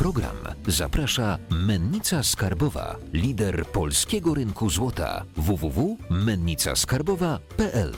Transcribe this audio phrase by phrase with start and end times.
[0.00, 0.36] program
[0.66, 7.92] zaprasza Mennica Skarbowa, lider polskiego rynku złota www.mennicaskarbowa.pl.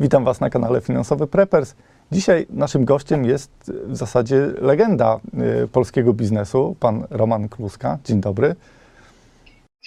[0.00, 1.74] Witam Was na kanale Finansowy Preppers.
[2.12, 5.20] Dzisiaj naszym gościem jest w zasadzie legenda
[5.64, 7.98] y, polskiego biznesu, pan Roman Kluska.
[8.04, 8.56] Dzień dobry.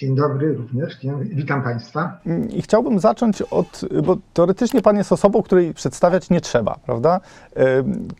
[0.00, 0.98] Dzień dobry również.
[1.22, 2.20] Witam Państwa.
[2.50, 7.20] I chciałbym zacząć od, bo teoretycznie Pan jest osobą, której przedstawiać nie trzeba, prawda?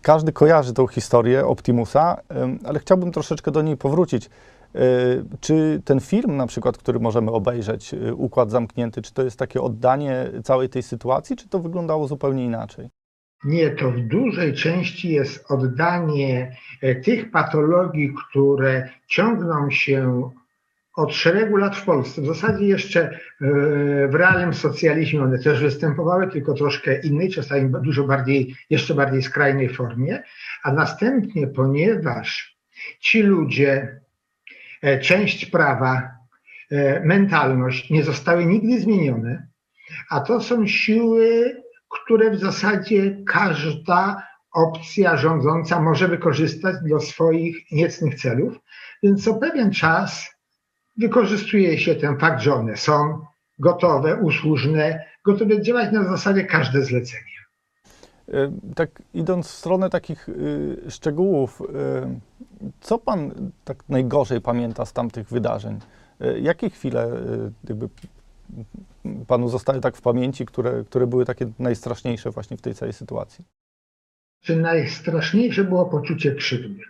[0.03, 2.17] Każdy kojarzy tą historię Optimusa,
[2.65, 4.27] ale chciałbym troszeczkę do niej powrócić.
[4.27, 4.81] Y,
[5.41, 9.63] Czy ten film, na przykład, który możemy obejrzeć, y, Układ Zamknięty, czy to jest takie
[9.63, 12.89] oddanie całej tej sytuacji, czy to wyglądało zupełnie inaczej?
[13.45, 20.31] Nie, to w dużej części jest oddanie e, tych patologii, które ciągną się
[21.01, 22.23] od szeregu lat w Polsce.
[22.23, 23.19] W zasadzie jeszcze e,
[24.09, 29.69] w realnym socjalizmie one też występowały, tylko troszkę innej, czasami dużo bardziej, jeszcze bardziej skrajnej
[29.69, 30.23] formie.
[30.63, 32.57] A następnie, ponieważ
[33.01, 34.01] ci ludzie,
[34.83, 36.11] e, część prawa,
[36.71, 39.47] e, mentalność nie zostały nigdy zmienione,
[40.11, 41.57] a to są siły,
[41.89, 48.61] które w zasadzie każda opcja rządząca może wykorzystać do swoich niecnych celów.
[49.03, 50.40] Więc co pewien czas
[51.01, 53.19] wykorzystuje się ten fakt, że one są
[53.59, 57.41] gotowe, usłużne, gotowe działać na zasadzie każde zlecenie.
[58.29, 61.65] E, Tak idąc w stronę takich y, szczegółów, y,
[62.81, 65.79] co pan tak najgorzej pamięta z tamtych wydarzeń?
[66.23, 67.09] Y, Jakie chwile
[67.69, 67.89] jakby
[69.27, 73.45] panu zostały tak w pamięci, które, które były takie najstraszniejsze właśnie w tej całej sytuacji?
[74.43, 76.83] Czy najstraszniejsze było poczucie krzywdy?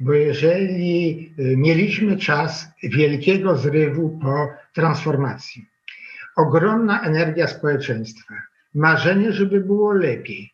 [0.00, 5.66] Bo jeżeli y, mieliśmy czas wielkiego zrywu po transformacji,
[6.36, 8.34] ogromna energia społeczeństwa,
[8.74, 10.52] marzenie, żeby było lepiej,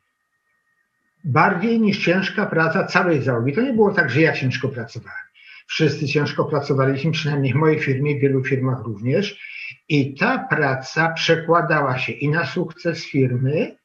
[1.25, 3.53] bardziej niż ciężka praca całej załogi.
[3.53, 5.25] To nie było tak, że ja ciężko pracowałem.
[5.67, 9.41] Wszyscy ciężko pracowaliśmy, przynajmniej w mojej firmie, w wielu firmach również.
[9.89, 13.77] I ta praca przekładała się i na sukces firmy,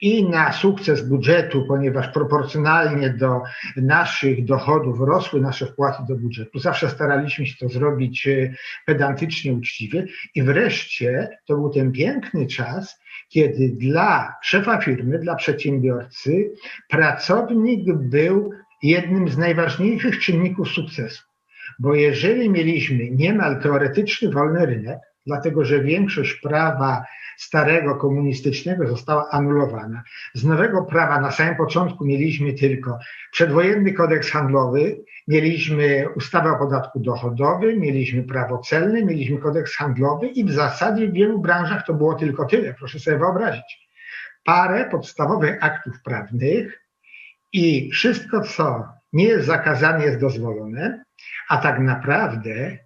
[0.00, 3.42] i na sukces budżetu, ponieważ proporcjonalnie do
[3.76, 6.58] naszych dochodów rosły nasze wpłaty do budżetu.
[6.58, 8.54] Zawsze staraliśmy się to zrobić e,
[8.86, 10.06] pedantycznie, uczciwie.
[10.34, 16.50] I wreszcie to był ten piękny czas, kiedy dla szefa firmy, dla przedsiębiorcy,
[16.88, 18.50] pracownik był
[18.82, 21.22] jednym z najważniejszych czynników sukcesu.
[21.78, 27.04] Bo jeżeli mieliśmy niemal teoretyczny wolny rynek, dlatego że większość prawa
[27.38, 30.02] starego komunistycznego została anulowana.
[30.34, 32.98] Z nowego prawa na samym początku mieliśmy tylko
[33.32, 40.44] przedwojenny kodeks handlowy, mieliśmy ustawę o podatku dochodowym, mieliśmy prawo celne, mieliśmy kodeks handlowy i
[40.44, 42.74] w zasadzie w wielu branżach to było tylko tyle.
[42.74, 43.88] Proszę sobie wyobrazić.
[44.44, 46.82] Parę podstawowych aktów prawnych
[47.52, 51.04] i wszystko, co nie jest zakazane, jest dozwolone,
[51.48, 52.78] a tak naprawdę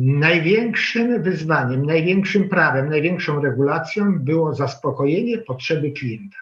[0.00, 6.36] Największym wyzwaniem, największym prawem, największą regulacją było zaspokojenie potrzeby klienta.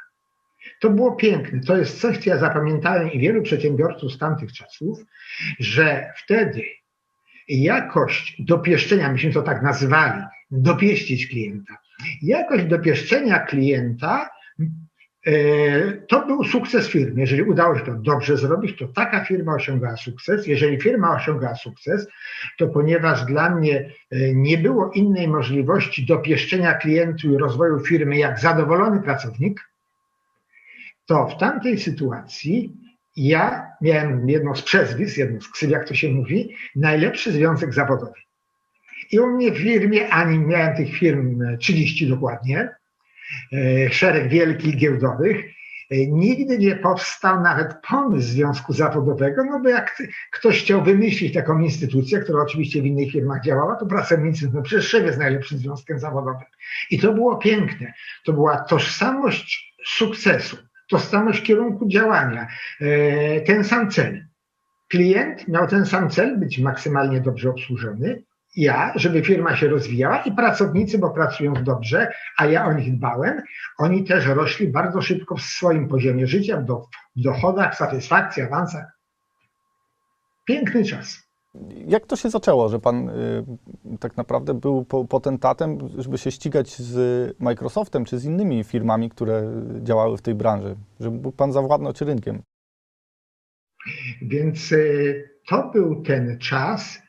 [0.81, 1.61] To było piękne.
[1.61, 4.99] To jest coś, co ja zapamiętałem i wielu przedsiębiorców z tamtych czasów,
[5.59, 6.63] że wtedy
[7.49, 11.79] jakość dopieszczenia, myśmy to tak nazywali, dopieścić klienta,
[12.23, 14.42] jakość dopieszczenia klienta E,
[16.09, 17.21] to był sukces firmy.
[17.21, 20.47] Jeżeli udało się to dobrze zrobić, to taka firma osiągała sukces.
[20.47, 22.07] Jeżeli firma osiągała sukces,
[22.59, 28.41] to ponieważ dla mnie e, nie było innej możliwości dopieszczenia klientu i rozwoju firmy jak
[28.41, 29.61] zadowolony pracownik,
[31.07, 32.77] to w tamtej sytuacji
[33.17, 38.21] ja miałem jedno z przezwisk, jedno z ksyw, jak to się mówi, najlepszy związek zawodowy.
[39.13, 42.82] I u mnie w firmie, ani miałem tych firm 30 dokładnie, E,
[43.91, 45.37] szereg wielkich giełdowych,
[45.91, 51.59] e, nigdy nie powstał nawet pomysł związku zawodowego, no bo jak ktoś chciał wymyślić taką
[51.59, 56.47] instytucję, która oczywiście w innych firmach działała, to pracownicy, no przecież jest najlepszym związkiem zawodowym.
[56.91, 57.93] I to było piękne.
[58.25, 60.57] To była tożsamość sukcesu,
[60.91, 62.47] tożsamość kierunku działania,
[62.81, 64.27] e, ten sam cel.
[64.89, 68.23] Klient miał ten sam cel, być maksymalnie dobrze obsłużony,
[68.57, 73.43] ja, żeby firma się rozwijała i pracownicy, bo pracują dobrze, a ja o nich dbałem,
[73.79, 78.85] oni też rośli bardzo szybko w swoim poziomie życia, w, do, w dochodach, satysfakcji, awansach.
[80.47, 81.33] Piękny czas.
[81.87, 83.45] Jak to się zaczęło, że pan y,
[84.01, 86.97] tak naprawdę był po, potentatem, żeby się ścigać z
[87.41, 89.43] Microsoftem czy z innymi firmami, które
[89.83, 92.43] działały w tej branży, żeby mógł pan zawładnąć rynkiem?
[94.23, 97.03] Więc y, to był ten czas,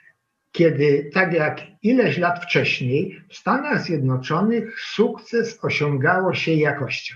[0.53, 7.15] kiedy tak jak ileś lat wcześniej w Stanach Zjednoczonych sukces osiągało się jakością.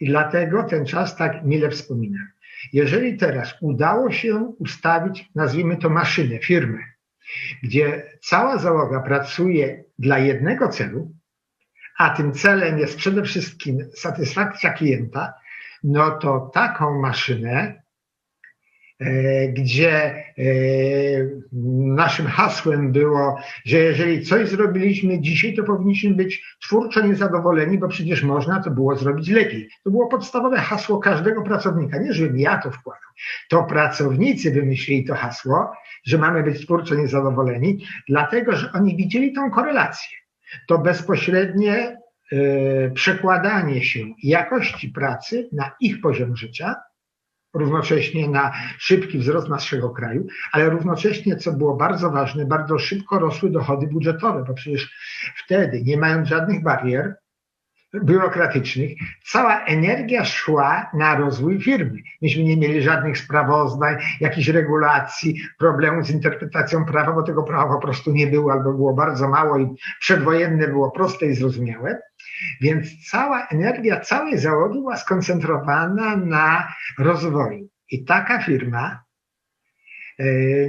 [0.00, 2.28] I dlatego ten czas tak mile wspominam.
[2.72, 6.78] Jeżeli teraz udało się ustawić, nazwijmy to maszynę, firmę,
[7.62, 11.12] gdzie cała załoga pracuje dla jednego celu,
[11.98, 15.34] a tym celem jest przede wszystkim satysfakcja klienta,
[15.84, 17.82] no to taką maszynę,
[19.48, 20.42] gdzie e,
[21.86, 28.22] naszym hasłem było, że jeżeli coś zrobiliśmy dzisiaj, to powinniśmy być twórczo niezadowoleni, bo przecież
[28.22, 29.68] można to było zrobić lepiej.
[29.84, 31.98] To było podstawowe hasło każdego pracownika.
[31.98, 33.10] Nie, żebym ja to wkładał.
[33.50, 35.72] To pracownicy wymyślili to hasło,
[36.04, 40.18] że mamy być twórczo niezadowoleni, dlatego że oni widzieli tą korelację
[40.66, 41.96] to bezpośrednie
[42.32, 46.74] y, przekładanie się jakości pracy na ich poziom życia,
[47.54, 53.50] równocześnie na szybki wzrost naszego kraju, ale równocześnie, co było bardzo ważne, bardzo szybko rosły
[53.50, 54.94] dochody budżetowe, bo przecież
[55.44, 57.14] wtedy, nie mając żadnych barier,
[57.94, 58.90] biurokratycznych,
[59.26, 61.98] cała energia szła na rozwój firmy.
[62.22, 67.80] Myśmy nie mieli żadnych sprawozdań, jakichś regulacji, problemów z interpretacją prawa, bo tego prawa po
[67.80, 69.68] prostu nie było albo było bardzo mało i
[70.00, 71.98] przedwojenne było proste i zrozumiałe.
[72.60, 76.68] Więc cała energia całej załogi była skoncentrowana na
[76.98, 77.68] rozwoju.
[77.90, 79.07] I taka firma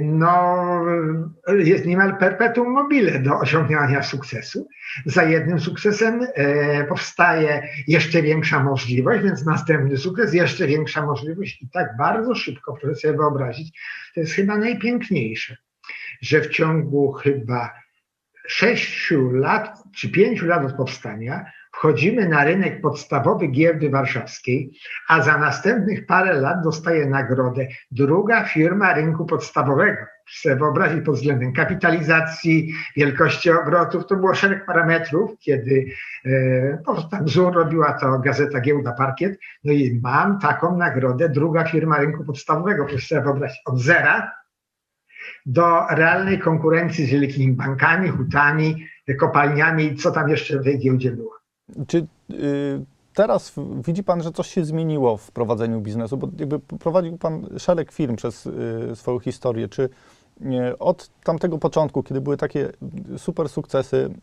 [0.02, 0.84] no,
[1.58, 4.68] jest niemal perpetuum mobile do osiągnięcia sukcesu.
[5.06, 11.68] Za jednym sukcesem e, powstaje jeszcze większa możliwość, więc następny sukces, jeszcze większa możliwość i
[11.68, 13.80] tak bardzo szybko, proszę sobie wyobrazić,
[14.14, 15.56] to jest chyba najpiękniejsze,
[16.20, 17.70] że w ciągu chyba
[18.46, 24.72] sześciu lat czy pięciu lat od powstania wchodzimy na rynek podstawowy giełdy warszawskiej,
[25.08, 29.98] a za następnych parę lat dostaje nagrodę druga firma rynku podstawowego.
[30.28, 35.86] Chcę wyobrazić pod względem kapitalizacji, wielkości obrotów, to było szereg parametrów, kiedy
[36.24, 36.78] e,
[37.10, 42.24] tam wzór robiła to gazeta Giełda Parkiet, no i mam taką nagrodę, druga firma rynku
[42.24, 44.32] podstawowego, proszę wyobrazić, od zera
[45.46, 48.86] do realnej konkurencji z wielkimi bankami, hutami,
[49.18, 51.39] kopalniami i co tam jeszcze w tej giełdzie było.
[51.86, 52.84] Czy y,
[53.14, 53.52] teraz
[53.86, 56.16] widzi Pan, że coś się zmieniło w prowadzeniu biznesu?
[56.16, 58.52] Bo jakby prowadził Pan szereg firm przez y,
[58.94, 59.68] swoją historię.
[59.68, 62.72] Czy y, od tamtego początku, kiedy były takie
[63.16, 64.14] super sukcesy,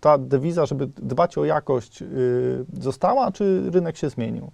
[0.00, 2.04] ta dewiza, żeby dbać o jakość,
[2.72, 4.50] została, czy rynek się zmienił?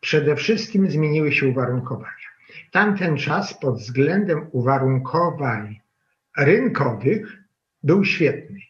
[0.00, 2.28] Przede wszystkim zmieniły się uwarunkowania.
[2.72, 5.80] Tamten czas pod względem uwarunkowań
[6.38, 7.42] rynkowych
[7.82, 8.60] był świetny.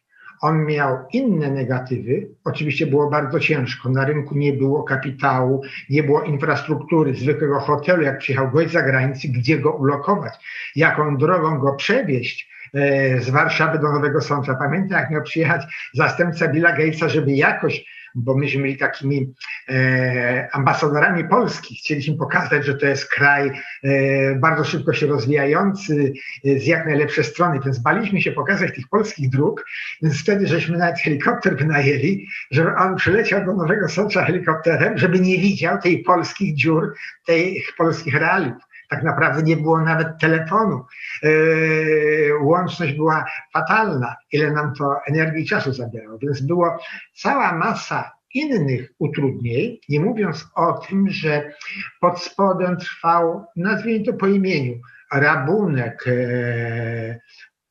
[0.45, 2.29] On miał inne negatywy.
[2.45, 3.89] Oczywiście było bardzo ciężko.
[3.89, 8.03] Na rynku nie było kapitału, nie było infrastruktury, zwykłego hotelu.
[8.03, 10.33] Jak przyjechał gość z zagranicy, gdzie go ulokować,
[10.77, 14.55] jaką drogą go przewieźć e, z Warszawy do Nowego Sącza.
[14.55, 15.63] Pamiętam, jak miał przyjechać
[15.95, 19.35] zastępca Billa Gatesa, żeby jakoś bo myśmy byli takimi
[19.69, 21.75] e, ambasadorami Polski.
[21.75, 23.51] Chcieliśmy pokazać, że to jest kraj
[23.83, 26.13] e, bardzo szybko się rozwijający,
[26.45, 29.65] e, z jak najlepszej strony, więc baliśmy się pokazać tych polskich dróg,
[30.03, 35.39] więc wtedy żeśmy nawet helikopter wynajęli, żeby on przyleciał do Nowego Sącza helikopterem, żeby nie
[35.39, 36.95] widział tej polskich dziur,
[37.27, 38.63] tych polskich realiów
[38.95, 40.85] tak naprawdę nie było nawet telefonu.
[41.23, 46.79] Yy, łączność była fatalna, ile nam to energii i czasu zabierało, więc było
[47.15, 51.53] cała masa innych utrudnień, nie mówiąc o tym, że
[52.01, 54.75] pod spodem trwał, nazwijmy to po imieniu,
[55.13, 57.21] rabunek e,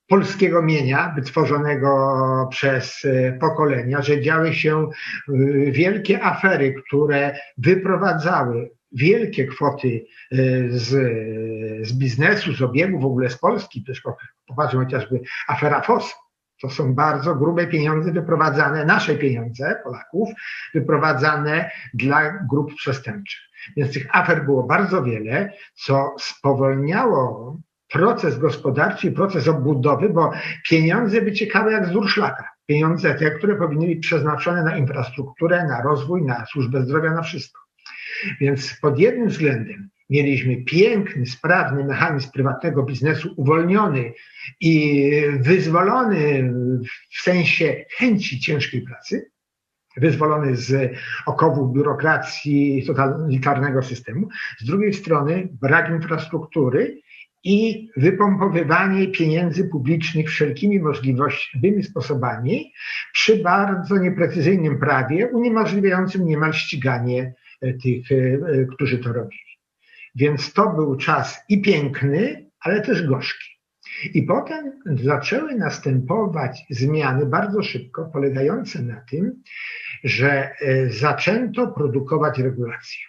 [0.08, 4.92] polskiego mienia wytworzonego przez e, pokolenia, że działy się e,
[5.72, 10.36] wielkie afery, które wyprowadzały wielkie kwoty e,
[10.70, 10.90] z,
[11.88, 14.02] z biznesu, z obiegu, w ogóle z Polski, też
[14.48, 16.14] popatrzmy chociażby afera FOS,
[16.62, 20.30] to są bardzo grube pieniądze wyprowadzane, nasze pieniądze Polaków,
[20.74, 23.42] wyprowadzane dla grup przestępczych.
[23.78, 27.58] Więc tych afer było bardzo wiele, co spowolniało
[27.90, 30.32] proces gospodarczy i proces odbudowy, bo
[30.70, 32.50] pieniądze wyciekały jak z durszlaka.
[32.66, 37.63] Pieniądze te, które powinny być przeznaczone na infrastrukturę, na rozwój, na służbę zdrowia, na wszystko.
[38.42, 44.14] Więc pod jednym względem mieliśmy piękny, sprawny mechanizm prywatnego biznesu, uwolniony
[44.62, 46.54] i wyzwolony
[47.18, 49.32] w sensie chęci ciężkiej pracy,
[49.98, 50.92] wyzwolony z
[51.26, 54.28] okowów biurokracji totalitarnego systemu.
[54.60, 57.02] Z drugiej strony brak infrastruktury
[57.44, 62.74] i wypompowywanie pieniędzy publicznych wszelkimi możliwymi sposobami
[63.14, 67.34] przy bardzo nieprecyzyjnym prawie uniemożliwiającym niemal ściganie
[67.84, 69.42] tych, e, e, którzy to robili.
[70.16, 73.54] Więc to był czas i piękny, ale też gorzki.
[74.14, 79.44] I potem zaczęły następować zmiany bardzo szybko, polegające na tym,
[80.04, 83.02] że e, zaczęto produkować regulacje.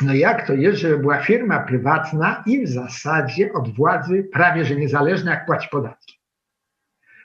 [0.00, 4.76] No jak to jest, że była firma prywatna i w zasadzie od władzy prawie że
[4.76, 6.21] niezależna, jak płaci podatki.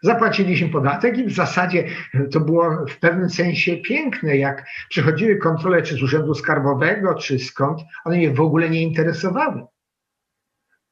[0.02, 1.84] Zapłaciliśmy podatek i w zasadzie
[2.32, 7.82] to było w pewnym sensie piękne, jak przychodziły kontrole czy z Urzędu Skarbowego, czy skąd,
[8.06, 9.64] one mnie w ogóle nie interesowały.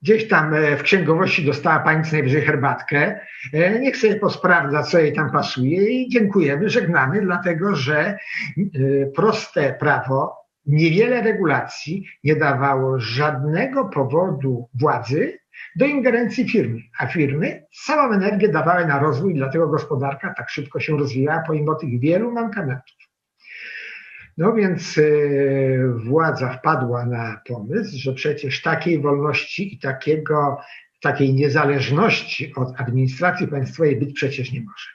[0.02, 3.20] Gdzieś tam e, w księgowości dostała pani co najwyżej herbatkę,
[3.54, 8.18] e, niech sobie posprawdza, co jej tam pasuje i dziękujemy, żegnamy, dlatego że e,
[9.16, 10.36] proste prawo,
[10.66, 15.40] niewiele regulacji nie dawało żadnego powodu władzy,
[15.76, 20.98] do ingerencji firmy, a firmy całą energię dawały na rozwój, dlatego gospodarka tak szybko się
[20.98, 22.98] rozwijała pomimo tych wielu mankamentów.
[24.38, 30.58] No więc yy, władza wpadła na pomysł, że przecież takiej wolności i takiego,
[31.02, 34.90] takiej niezależności od administracji państwowej być przecież nie może.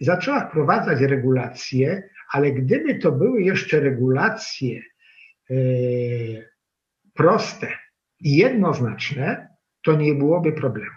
[0.00, 4.82] Zaczęła wprowadzać regulacje, ale gdyby to były jeszcze regulacje
[5.50, 6.50] yy,
[7.14, 7.68] proste
[8.20, 9.49] i jednoznaczne,
[9.82, 10.96] to nie byłoby problemu.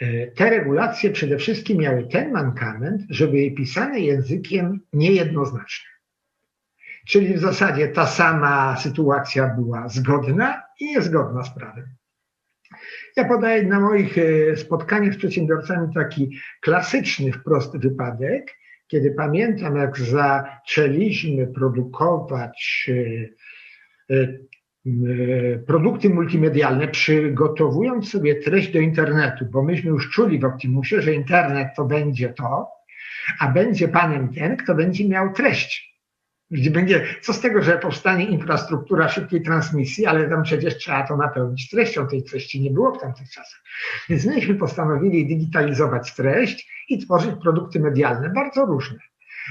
[0.00, 5.92] E, te regulacje przede wszystkim miały ten mankament, że były pisane językiem niejednoznacznym.
[7.06, 11.84] Czyli w zasadzie ta sama sytuacja była zgodna i niezgodna z prawem.
[13.16, 19.98] Ja podaję na moich e, spotkaniach z przedsiębiorcami taki klasyczny wprost wypadek, kiedy pamiętam, jak
[19.98, 22.90] zaczęliśmy produkować
[24.10, 24.26] e,
[25.66, 31.68] produkty multimedialne, przygotowując sobie treść do internetu, bo myśmy już czuli w Optimusie, że internet
[31.76, 32.68] to będzie to,
[33.40, 35.96] a będzie panem ten, kto będzie miał treść.
[36.50, 41.16] Gdzie będzie, co z tego, że powstanie infrastruktura szybkiej transmisji, ale tam przecież trzeba to
[41.16, 43.62] napełnić treścią, tej treści nie było w tamtych czasach.
[44.08, 48.98] Więc myśmy postanowili digitalizować treść i tworzyć produkty medialne, bardzo różne.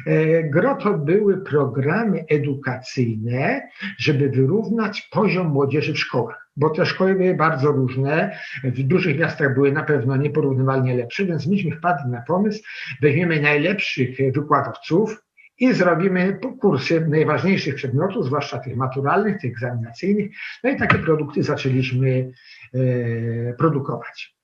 [0.06, 7.16] E, gro to były programy edukacyjne, żeby wyrównać poziom młodzieży w szkołach, bo te szkoły
[7.16, 8.40] były bardzo różne.
[8.64, 12.64] W dużych miastach były na pewno nieporównywalnie lepsze, więc myśmy wpadli na pomysł,
[13.02, 15.25] weźmiemy najlepszych wykładowców,
[15.60, 20.32] i zrobimy kursy najważniejszych przedmiotów, zwłaszcza tych maturalnych, tych egzaminacyjnych.
[20.64, 22.32] No i takie produkty zaczęliśmy
[22.74, 24.35] e, produkować.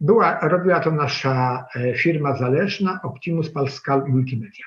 [0.00, 4.64] Była, robiła to nasza e, firma zależna Optimus Pascal Multimedia.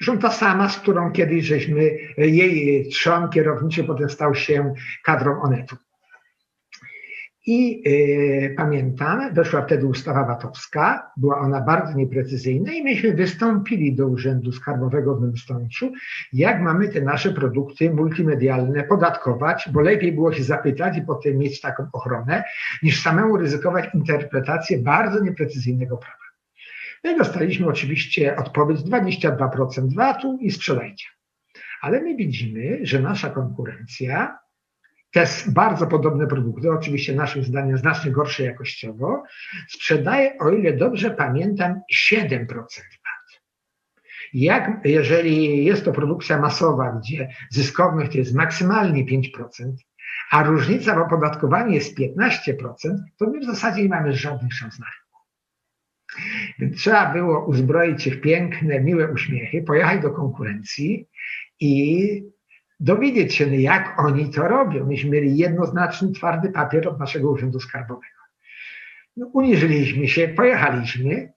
[0.00, 5.42] Zresztą ta sama, z którą kiedyś żeśmy, e, jej trzon kierowniczy potem stał się kadrą
[5.42, 5.76] Onetu.
[7.46, 14.06] I y, pamiętam, weszła wtedy ustawa VAT-owska, była ona bardzo nieprecyzyjna i myśmy wystąpili do
[14.06, 15.92] Urzędu Skarbowego w Nowym Stączu,
[16.32, 21.60] jak mamy te nasze produkty multimedialne podatkować, bo lepiej było się zapytać i potem mieć
[21.60, 22.44] taką ochronę,
[22.82, 26.16] niż samemu ryzykować interpretację bardzo nieprecyzyjnego prawa.
[27.04, 31.06] No i dostaliśmy oczywiście odpowiedź 22% VAT-u i sprzedajcie.
[31.82, 34.38] Ale my widzimy, że nasza konkurencja
[35.12, 39.22] te bardzo podobne produkty, oczywiście naszym zdaniem znacznie gorsze jakościowo,
[39.68, 41.80] sprzedaje, o ile dobrze pamiętam,
[42.12, 43.42] 7% VAT.
[44.32, 49.20] Jak, jeżeli jest to produkcja masowa, gdzie zyskowność to jest maksymalnie 5%,
[50.30, 52.72] a różnica w opodatkowaniu jest 15%,
[53.18, 54.86] to my w zasadzie nie mamy żadnych szans na.
[56.58, 61.08] Więc trzeba było uzbroić się w piękne, miłe uśmiechy, pojechać do konkurencji
[61.60, 62.32] i
[62.82, 64.86] dowiedzieć się, jak oni to robią.
[64.86, 68.06] Myśmy mieli jednoznaczny, twardy papier od naszego Urzędu Skarbowego.
[69.16, 71.32] No, uniżyliśmy się, pojechaliśmy,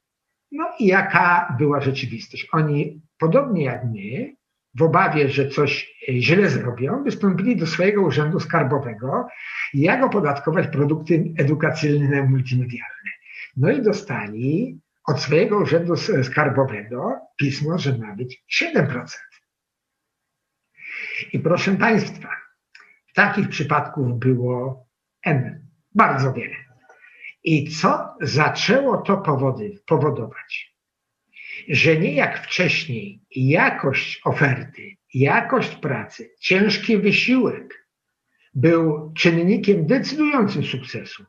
[0.52, 2.48] no i jaka była rzeczywistość?
[2.52, 4.36] Oni, podobnie jak my,
[4.75, 9.28] w obawie, że coś źle zrobią, wystąpili do swojego Urzędu Skarbowego,
[9.74, 13.12] jak opodatkować produkty edukacyjne multimedialne.
[13.58, 19.06] No i dostali od swojego Urzędu Skarbowego pismo, że ma być 7%.
[21.34, 22.30] I proszę Państwa,
[23.14, 24.88] takich przypadków było
[25.26, 26.56] N, bardzo wiele.
[27.44, 30.76] I co zaczęło to powody, powodować?
[31.70, 37.88] Że nie jak wcześniej jakość oferty, jakość pracy, ciężki wysiłek
[38.54, 41.26] był czynnikiem decydującym sukcesu.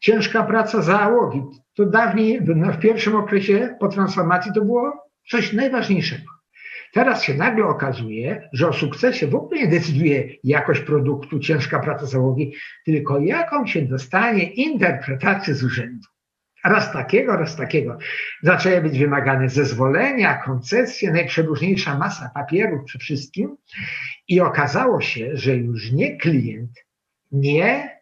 [0.00, 1.42] Ciężka praca załogi,
[1.74, 6.35] to dawniej w pierwszym okresie po transformacji to było coś najważniejszego.
[6.96, 12.06] Teraz się nagle okazuje, że o sukcesie w ogóle nie decyduje jakość produktu, ciężka praca
[12.06, 16.08] załogi, tylko jaką się dostanie interpretację z urzędu.
[16.64, 17.98] Raz takiego, raz takiego.
[18.42, 23.56] Zaczęły być wymagane zezwolenia, koncesje, najprzeróżniejsza masa papierów przy wszystkim.
[24.28, 26.84] I okazało się, że już nie klient,
[27.32, 27.98] nie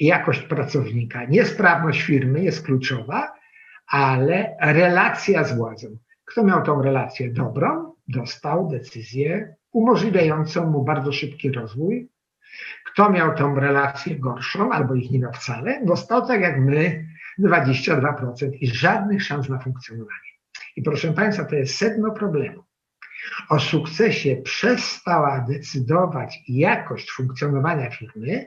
[0.00, 1.24] jakość pracownika.
[1.24, 3.32] Niesprawność firmy jest kluczowa,
[3.86, 5.88] ale relacja z władzą.
[6.24, 12.08] Kto miał tą relację dobrą, dostał decyzję umożliwiającą mu bardzo szybki rozwój.
[12.86, 17.06] Kto miał tą relację gorszą albo ich nie miał wcale, dostał tak jak my
[17.40, 20.28] 22% i żadnych szans na funkcjonowanie.
[20.76, 22.64] I proszę Państwa, to jest sedno problemu.
[23.48, 28.46] O sukcesie przestała decydować jakość funkcjonowania firmy,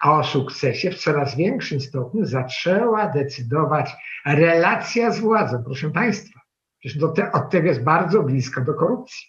[0.00, 3.90] a o sukcesie w coraz większym stopniu zaczęła decydować
[4.26, 5.62] relacja z władzą.
[5.64, 6.37] Proszę Państwa,
[6.78, 9.28] przecież te, od tego jest bardzo blisko do korupcji.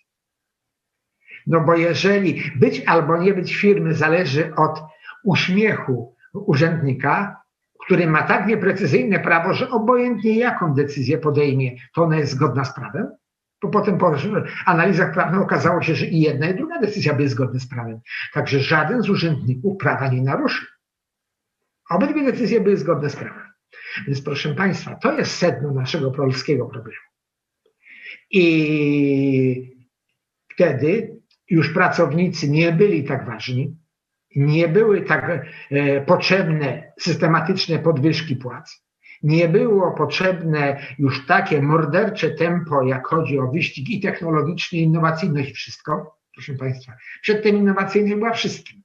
[1.48, 4.82] No bo jeżeli być albo nie być firmy zależy od
[5.24, 7.42] uśmiechu urzędnika,
[7.86, 12.74] który ma tak nieprecyzyjne prawo, że obojętnie jaką decyzję podejmie, to ona jest zgodna z
[12.74, 13.08] prawem,
[13.62, 14.16] bo potem po
[14.66, 18.00] analizach prawnych okazało się, że i jedna i druga decyzja były zgodne z prawem.
[18.34, 20.68] Także żaden z urzędników prawa nie naruszył.
[21.90, 23.44] Obydwie decyzje były zgodne z prawem.
[24.08, 26.98] Więc proszę Państwa, to jest sedno naszego polskiego problemu.
[28.32, 29.76] I
[30.54, 31.20] wtedy
[31.50, 33.78] już pracownicy nie byli tak ważni,
[34.36, 38.84] nie były tak e, potrzebne systematyczne podwyżki płac,
[39.24, 45.52] nie było potrzebne już takie mordercze tempo, jak chodzi o wyścig i technologiczny, i innowacyjność,
[45.52, 46.20] wszystko.
[46.34, 48.82] Proszę Państwa, przedtem innowacyjność była wszystkim.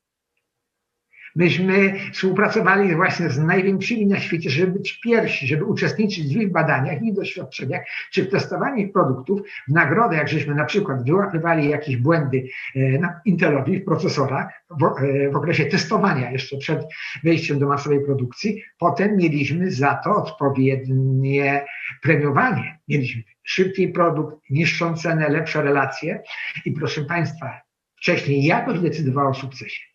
[1.36, 7.02] Myśmy współpracowali właśnie z największymi na świecie, żeby być pierwsi, żeby uczestniczyć w ich badaniach,
[7.02, 9.40] ich doświadczeniach, czy w testowaniu ich produktów.
[9.68, 14.84] W nagrodę, jak żeśmy na przykład wyłapywali jakieś błędy e, na Intelowi w procesorach w,
[14.84, 16.82] e, w okresie testowania jeszcze przed
[17.24, 21.64] wejściem do masowej produkcji, potem mieliśmy za to odpowiednie
[22.02, 22.78] premiowanie.
[22.88, 26.22] Mieliśmy szybki produkt, niższą cenę, lepsze relacje
[26.64, 27.60] i proszę Państwa,
[27.96, 29.93] wcześniej jakoś decydowała o sukcesie.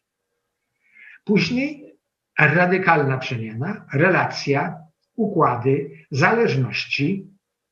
[1.29, 1.95] Później
[2.39, 4.77] radykalna przemiana, relacja,
[5.15, 7.27] układy, zależności,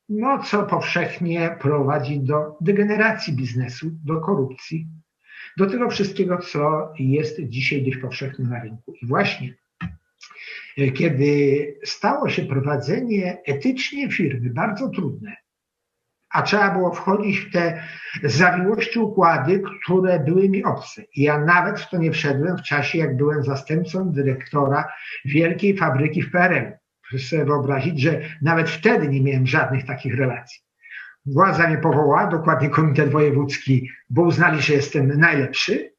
[0.08, 4.86] no co powszechnie prowadzi do degeneracji biznesu, do korupcji,
[5.56, 8.94] do tego wszystkiego, co jest dzisiaj dość powszechne na rynku.
[9.02, 9.54] I właśnie
[10.78, 15.36] e, kiedy stało się prowadzenie etycznie firmy bardzo trudne,
[16.30, 17.82] a trzeba było wchodzić w te
[18.22, 21.02] zawiłości układy, które były mi obce.
[21.16, 24.92] Ja nawet w to nie wszedłem w czasie, jak byłem zastępcą dyrektora
[25.24, 26.72] wielkiej fabryki w PRL.
[27.08, 30.60] Proszę sobie wyobrazić, że nawet wtedy nie miałem żadnych takich relacji.
[31.26, 35.92] Władza mnie powołała, dokładnie komitet wojewódzki, bo uznali, że jestem najlepszy.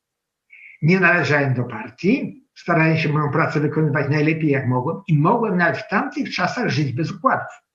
[0.81, 2.45] Nie należałem do partii.
[2.55, 6.93] Starałem się moją pracę wykonywać najlepiej jak mogłem i mogłem nawet w tamtych czasach żyć
[6.93, 7.68] bez układów.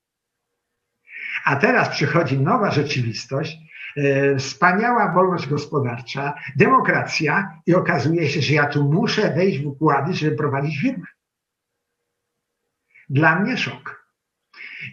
[1.45, 3.59] A teraz przychodzi nowa rzeczywistość,
[3.97, 10.15] e, wspaniała wolność gospodarcza, demokracja i okazuje się, że ja tu muszę wejść w układy,
[10.15, 11.07] żeby prowadzić firmę.
[13.09, 14.05] Dla mnie szok.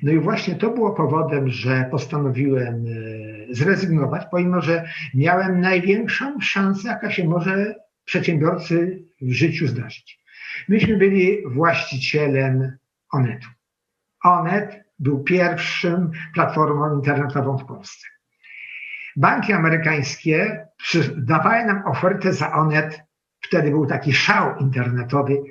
[0.04, 6.88] No i właśnie to było powodem, że postanowiłem e, zrezygnować, pomimo że miałem największą szansę,
[6.88, 10.20] jaka się może przedsiębiorcy w życiu zdarzyć.
[10.70, 12.78] Myśmy byli właścicielem
[13.12, 13.48] Onetu.
[14.24, 18.08] Onet był pierwszym platformą internetową w Polsce.
[19.16, 20.68] Banki amerykańskie
[21.18, 23.02] dawały nam ofertę za Onet,
[23.42, 25.44] wtedy był taki szał internetowy,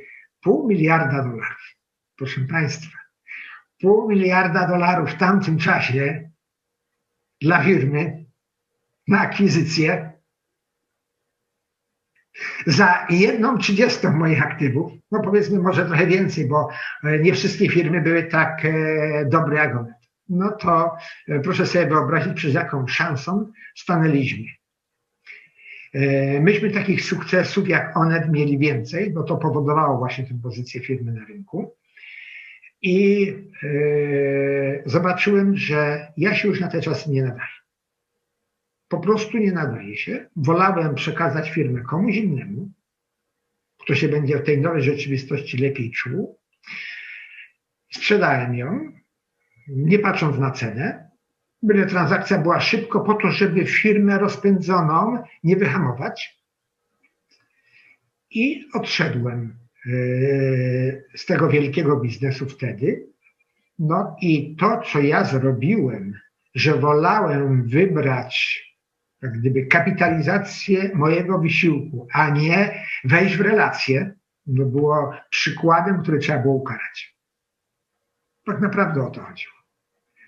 [0.42, 1.76] pół miliarda dolarów.
[2.16, 2.98] Proszę Państwa,
[3.80, 6.30] pół miliarda dolarów w tamtym czasie
[7.40, 8.24] dla firmy
[9.08, 10.09] na akwizycję
[12.66, 16.68] za jedną trzydziestą moich aktywów, no powiedzmy może trochę więcej, bo
[17.04, 19.94] e, nie wszystkie firmy były tak e, dobre jak one.
[20.28, 20.96] No to
[21.28, 24.44] e, proszę sobie wyobrazić, przez jaką szansą stanęliśmy.
[26.40, 31.24] Myśmy takich sukcesów jak Onet mieli więcej, bo to powodowało właśnie tę pozycję firmy na
[31.24, 31.74] rynku.
[32.82, 33.34] I
[34.86, 37.59] zobaczyłem, że ja się już na te czasy nie nadaję
[38.90, 40.26] po prostu nie nadaje się.
[40.36, 42.70] Wolałem przekazać firmę komuś innemu,
[43.78, 46.38] kto się będzie w tej nowej rzeczywistości lepiej czuł.
[47.92, 48.92] Sprzedałem ją,
[49.68, 51.10] nie patrząc na cenę,
[51.62, 56.40] byle transakcja była szybko po to, żeby firmę rozpędzoną nie wyhamować.
[58.30, 63.06] I odszedłem yy, z tego wielkiego biznesu wtedy.
[63.78, 66.14] No i to, co ja zrobiłem,
[66.54, 68.69] że wolałem wybrać
[69.22, 74.14] jak gdyby kapitalizację mojego wysiłku, a nie wejść w relacje,
[74.56, 77.16] to było przykładem, który trzeba było ukarać.
[78.46, 79.54] Tak naprawdę o to chodziło.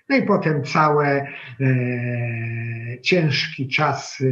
[0.09, 1.31] No i potem całe e,
[3.01, 4.23] ciężki czas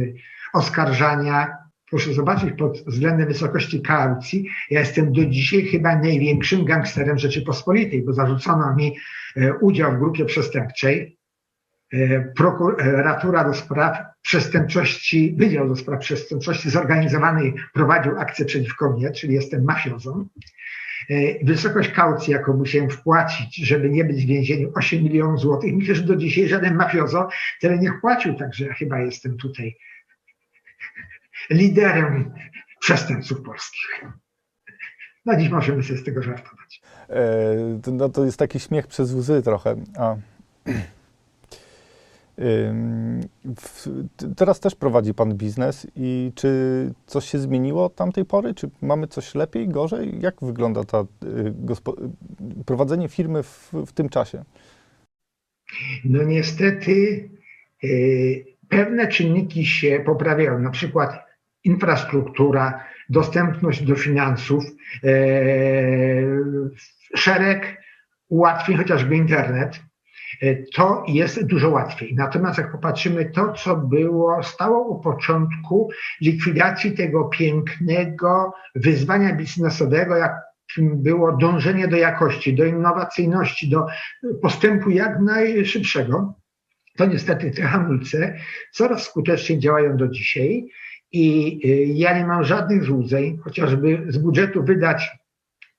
[0.52, 4.48] oskarżania Proszę zobaczyć pod względem wysokości kaucji.
[4.70, 8.96] Ja jestem do dzisiaj chyba największym gangsterem Rzeczypospolitej, bo zarzucono mi
[9.36, 11.18] e, udział w grupie przestępczej.
[11.92, 19.34] E, prokuratura do spraw przestępczości, Wydział do spraw przestępczości zorganizowanej prowadził akcję przeciwko mnie, czyli
[19.34, 20.26] jestem mafiozą.
[21.10, 25.74] E, wysokość kaucji, jaką musiałem wpłacić, żeby nie być w więzieniu, 8 milionów złotych.
[25.74, 27.28] Myślę, że do dzisiaj żaden mafiozo
[27.60, 29.76] tyle nie wpłacił, także ja chyba jestem tutaj
[31.50, 32.34] liderem
[32.80, 34.04] przestępców polskich.
[35.26, 36.82] No dziś możemy sobie z tego żartować.
[37.08, 39.76] E, no to jest taki śmiech przez łzy trochę.
[39.98, 40.16] A.
[44.36, 46.48] Teraz też prowadzi Pan biznes i czy
[47.06, 48.54] coś się zmieniło od tamtej pory?
[48.54, 50.20] Czy mamy coś lepiej, gorzej?
[50.20, 51.54] Jak wygląda ta, y,
[52.66, 54.44] prowadzenie firmy w, w, tym czasie?
[56.04, 57.28] No niestety
[57.84, 61.26] y, pewne czynniki się poprawiają, na przykład
[61.64, 64.64] infrastruktura, dostępność do finansów,
[65.04, 65.10] y,
[67.16, 67.82] szereg
[68.28, 69.91] ułatwień, chociażby internet E,
[70.74, 72.14] to jest dużo łatwiej.
[72.14, 81.02] Natomiast jak popatrzymy to, co było, stało u początku likwidacji tego pięknego wyzwania biznesowego, jakim
[81.02, 83.86] było dążenie do jakości, do innowacyjności, do
[84.42, 86.34] postępu jak najszybszego,
[86.96, 88.36] to niestety te hamulce
[88.72, 90.68] coraz skuteczniej działają do dzisiaj
[91.12, 95.10] i y, ja nie mam żadnych złudzeń, chociażby z budżetu wydać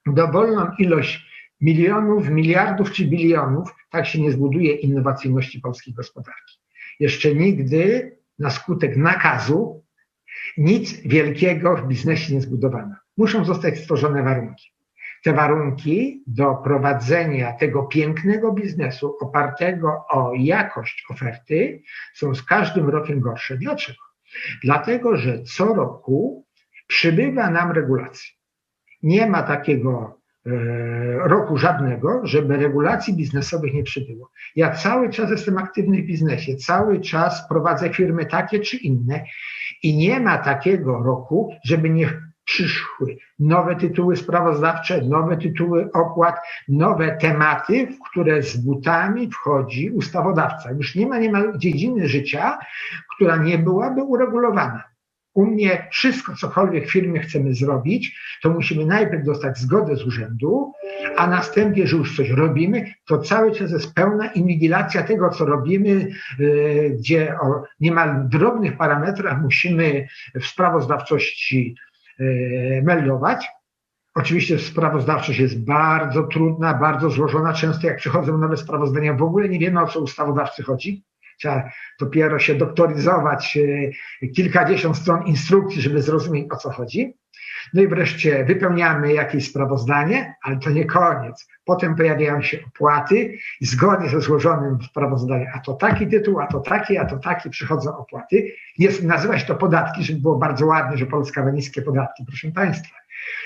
[0.05, 1.32] dowolną ilość
[1.63, 6.59] milionów, miliardów czy bilionów, tak się nie zbuduje innowacyjności polskiej gospodarki.
[6.99, 9.83] Jeszcze nigdy na skutek nakazu
[10.57, 12.95] nic wielkiego w biznesie nie zbudowano.
[13.17, 14.73] Muszą zostać stworzone warunki.
[15.23, 21.81] Te warunki do prowadzenia tego pięknego biznesu opartego o jakość oferty
[22.13, 23.57] są z każdym rokiem gorsze.
[23.57, 23.99] Dlaczego?
[24.63, 26.45] Dlatego, że co roku
[26.87, 28.33] przybywa nam regulacji.
[29.03, 30.19] Nie ma takiego
[31.23, 34.29] roku żadnego, żeby regulacji biznesowych nie przybyło.
[34.55, 39.25] Ja cały czas jestem aktywny w biznesie, cały czas prowadzę firmy takie czy inne
[39.83, 42.09] i nie ma takiego roku, żeby nie
[42.45, 46.35] przyszły nowe tytuły sprawozdawcze, nowe tytuły opłat,
[46.67, 50.71] nowe tematy, w które z butami wchodzi ustawodawca.
[50.71, 52.59] Już nie ma niemal dziedziny życia,
[53.15, 54.92] która nie byłaby uregulowana.
[55.33, 60.73] U mnie wszystko, cokolwiek w firmie chcemy zrobić, to musimy najpierw dostać zgodę z urzędu,
[61.17, 66.07] a następnie, że już coś robimy, to cały czas jest pełna inwigilacja tego, co robimy,
[66.39, 71.75] y, gdzie o niemal drobnych parametrach musimy w sprawozdawczości
[72.19, 73.47] y, meldować.
[74.15, 77.53] Oczywiście sprawozdawczość jest bardzo trudna, bardzo złożona.
[77.53, 81.03] Często jak przychodzą nowe sprawozdania, w ogóle nie wiemy, o co ustawodawcy chodzi
[81.39, 81.69] trzeba
[81.99, 83.57] dopiero się doktoryzować,
[84.23, 87.13] e, kilkadziesiąt stron instrukcji, żeby zrozumieć o co chodzi.
[87.73, 91.47] No i wreszcie wypełniamy jakieś sprawozdanie, ale to nie koniec.
[91.65, 96.59] Potem pojawiają się opłaty i zgodnie ze złożonym sprawozdaniem, a to taki tytuł, a to
[96.59, 98.51] taki, a to taki, przychodzą opłaty.
[98.77, 102.51] Jest, nazywa się to podatki, żeby było bardzo ładnie, że Polska ma niskie podatki, proszę
[102.51, 102.95] Państwa.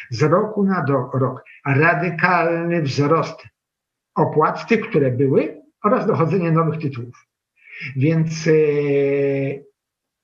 [0.10, 3.44] Z roku na do, rok radykalny wzrost
[4.16, 7.27] opłat, tych, które były, oraz dochodzenie nowych tytułów.
[7.96, 8.52] Więc e,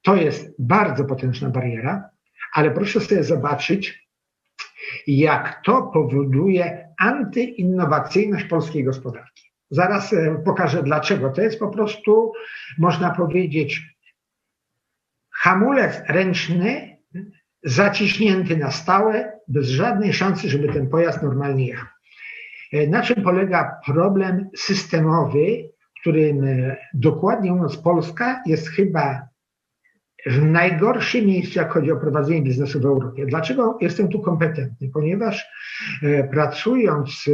[0.02, 2.10] to jest bardzo potężna bariera,
[2.54, 4.08] ale proszę sobie zobaczyć,
[5.08, 9.44] jak to powoduje antyinnowacyjność polskiej gospodarki.
[9.70, 11.30] Zaraz e, pokażę dlaczego.
[11.30, 12.32] To jest po prostu,
[12.78, 13.82] można powiedzieć,
[15.32, 16.98] hamulec ręczny
[17.64, 21.88] zaciśnięty na stałe, bez żadnej szansy, żeby ten pojazd normalnie jechał.
[22.74, 25.73] E, na czym polega problem systemowy
[26.04, 29.28] którym e, dokładnie mówiąc Polska jest chyba
[30.26, 33.26] w najgorszym miejscu, jak chodzi o prowadzenie biznesu w Europie.
[33.26, 34.90] Dlaczego jestem tu kompetentny?
[34.94, 35.46] Ponieważ
[36.04, 37.32] e, pracując e,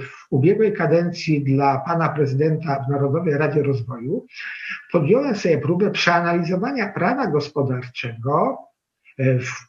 [0.00, 4.26] w ubiegłej kadencji dla pana prezydenta w Narodowej Radzie Rozwoju,
[4.92, 8.58] podjąłem sobie próbę przeanalizowania prawa gospodarczego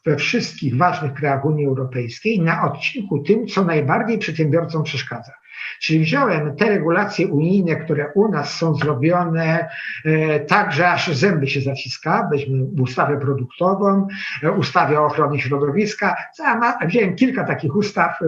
[0.06, 5.32] we wszystkich ważnych krajach Unii Europejskiej na odcinku tym, co najbardziej przedsiębiorcom przeszkadza.
[5.80, 9.68] Czyli wziąłem te regulacje unijne, które u nas są zrobione
[10.04, 12.28] e, tak, że aż zęby się zaciska.
[12.32, 14.08] Weźmy ustawę produktową,
[14.42, 16.16] e, ustawę o ochronie środowiska.
[16.86, 18.18] Wziąłem kilka takich ustaw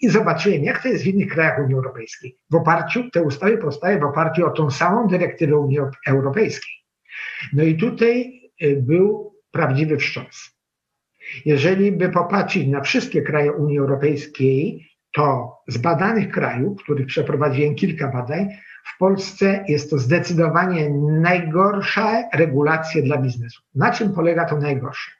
[0.00, 2.36] i zobaczyłem, jak to jest w innych krajach Unii Europejskiej.
[2.50, 6.72] W oparciu, te ustawy powstają w oparciu o tą samą dyrektywę Unii Europejskiej.
[7.52, 10.60] No i tutaj e, był prawdziwy wstrząs.
[11.44, 18.08] Jeżeli by popatrzeć na wszystkie kraje Unii Europejskiej, to z badanych krajów, których przeprowadziłem kilka
[18.08, 18.48] badań,
[18.94, 23.62] w Polsce jest to zdecydowanie najgorsza regulacja dla biznesu.
[23.74, 25.10] Na czym polega to najgorsze?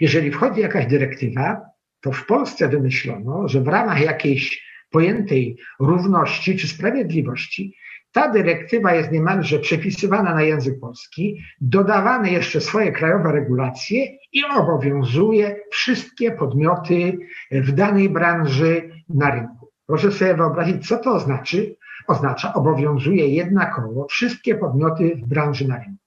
[0.00, 1.60] Jeżeli wchodzi jakaś dyrektywa,
[2.00, 7.76] to w Polsce wymyślono, że w ramach jakiejś pojętej równości czy sprawiedliwości
[8.12, 15.56] ta dyrektywa jest niemalże przepisywana na język polski, dodawane jeszcze swoje krajowe regulacje i obowiązuje
[15.70, 17.18] wszystkie podmioty
[17.50, 19.68] w danej branży na rynku.
[19.86, 21.76] Proszę sobie wyobrazić, co to znaczy?
[22.08, 26.02] Oznacza, obowiązuje jednakowo wszystkie podmioty w branży na rynku.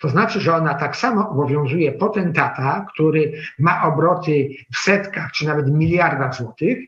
[0.00, 5.70] To znaczy, że ona tak samo obowiązuje potentata, który ma obroty w setkach czy nawet
[5.70, 6.78] miliardach złotych,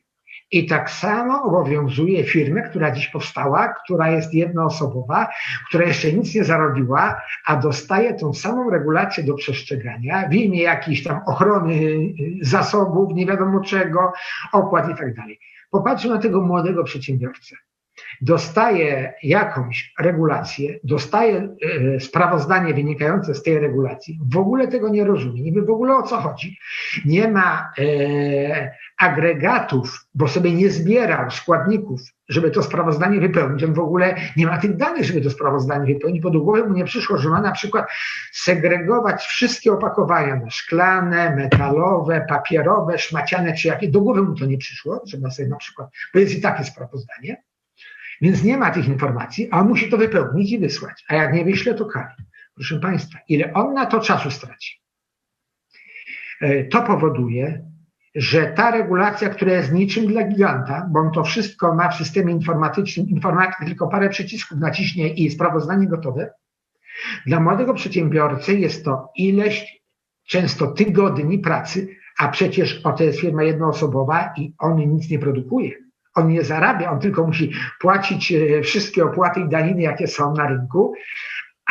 [0.50, 5.28] i tak samo obowiązuje firmę, która dziś powstała, która jest jednoosobowa,
[5.68, 11.02] która jeszcze nic nie zarobiła, a dostaje tą samą regulację do przestrzegania w imię jakiejś
[11.02, 11.76] tam ochrony
[12.40, 14.12] zasobów, nie wiadomo czego,
[14.52, 15.40] opłat i tak dalej.
[15.70, 17.56] Popatrzmy na tego młodego przedsiębiorcę
[18.20, 21.56] dostaje jakąś regulację, dostaje
[21.96, 26.02] e, sprawozdanie wynikające z tej regulacji, w ogóle tego nie rozumie, wie w ogóle o
[26.02, 26.58] co chodzi,
[27.04, 33.64] nie ma e, agregatów, bo sobie nie zbierał składników, żeby to sprawozdanie wypełnić.
[33.64, 36.72] On w ogóle nie ma tych danych, żeby to sprawozdanie wypełnić, bo do głowy mu
[36.72, 37.86] nie przyszło, że ma na przykład
[38.32, 43.88] segregować wszystkie opakowania na szklane, metalowe, papierowe, szmaciane czy jakie.
[43.88, 47.42] Do głowy mu to nie przyszło, żeby sobie na przykład, bo jest i takie sprawozdanie.
[48.20, 51.04] Więc nie ma tych informacji, a on musi to wypełnić i wysłać.
[51.08, 52.14] A jak nie wyśle, to kari.
[52.54, 54.80] Proszę Państwa, ile on na to czasu straci?
[56.40, 57.73] E, to powoduje,
[58.14, 62.32] że ta regulacja, która jest niczym dla giganta, bo on to wszystko ma w systemie
[62.32, 66.30] informatycznym, informatycznie tylko parę przycisków naciśnie i sprawozdanie gotowe,
[67.26, 69.82] dla młodego przedsiębiorcy jest to ileś
[70.28, 75.70] często tygodni pracy, a przecież o, to jest firma jednoosobowa i on nic nie produkuje.
[76.14, 80.48] On nie zarabia, on tylko musi płacić e, wszystkie opłaty i daniny, jakie są na
[80.48, 80.94] rynku,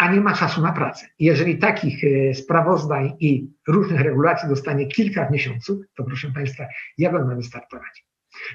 [0.03, 1.07] a nie ma czasu na pracę.
[1.19, 6.63] Jeżeli takich e, sprawozdań i różnych regulacji dostanie kilka w miesiącu, to proszę Państwa,
[7.07, 8.05] on ma wystartować?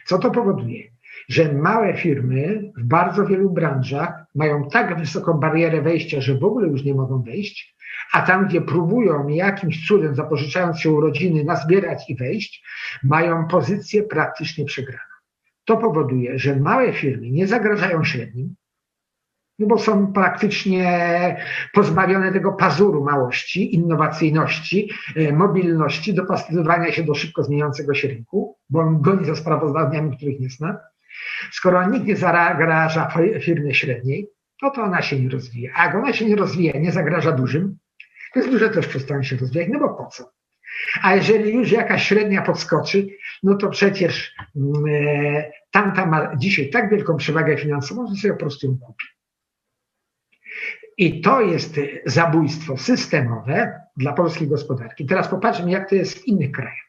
[0.06, 0.82] Co to powoduje?
[1.28, 6.68] Że małe firmy w bardzo wielu branżach mają tak wysoką barierę wejścia, że w ogóle
[6.68, 7.76] już nie mogą wejść,
[8.12, 12.64] a tam, gdzie próbują jakimś cudem, zapożyczając się urodziny, nazbierać i wejść,
[13.02, 15.12] mają pozycję praktycznie przegraną.
[15.64, 18.54] To powoduje, że małe firmy nie zagrażają średnim,
[19.59, 21.37] no bo są praktycznie
[21.73, 28.81] pozbawione tego pazuru małości, innowacyjności, e, mobilności, dopasowywania się do szybko zmieniającego się rynku, bo
[28.81, 30.79] on goni za sprawozdaniami, których nie zna.
[31.53, 34.29] Skoro nikt nie zagraża firmie średniej,
[34.62, 35.73] no to ona się nie rozwija.
[35.77, 37.79] A jak ona się nie rozwija, nie zagraża dużym,
[38.37, 40.33] jest duże też przestają się rozwijać, no bo po co?
[41.03, 43.07] A jeżeli już jakaś średnia podskoczy,
[43.42, 48.40] no to przecież mm, e, tamta ma dzisiaj tak wielką przewagę finansową, że sobie po
[48.40, 49.17] prostu ją kupi.
[50.98, 55.06] I to jest zabójstwo systemowe dla polskiej gospodarki.
[55.06, 56.88] Teraz popatrzmy, jak to jest w innych krajach.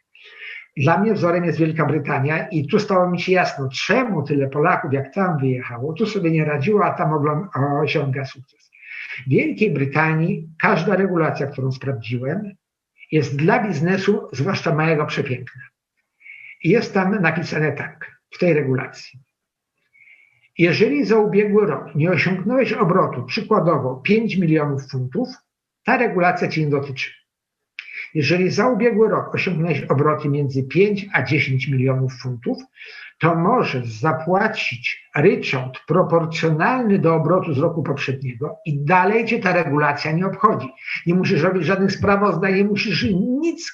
[0.78, 4.94] Dla mnie wzorem jest Wielka Brytania i tu stało mi się jasno, czemu tyle Polaków,
[4.94, 7.14] jak tam wyjechało, tu sobie nie radziło, a tam
[7.84, 8.72] osiąga sukces.
[9.26, 12.52] W Wielkiej Brytanii każda regulacja, którą sprawdziłem,
[13.12, 15.62] jest dla biznesu, zwłaszcza małego, przepiękna.
[16.64, 19.20] Jest tam napisane tak w tej regulacji.
[20.60, 25.28] Jeżeli za ubiegły rok nie osiągnąłeś obrotu przykładowo 5 milionów funtów,
[25.84, 27.12] ta regulacja Cię nie dotyczy.
[28.14, 32.58] Jeżeli za ubiegły rok osiągnąłeś obroty między 5 a 10 milionów funtów,
[33.20, 40.12] to możesz zapłacić ryczałt proporcjonalny do obrotu z roku poprzedniego i dalej cię ta regulacja
[40.12, 40.68] nie obchodzi.
[41.06, 43.04] Nie musisz robić żadnych sprawozdań, nie musisz
[43.42, 43.72] nic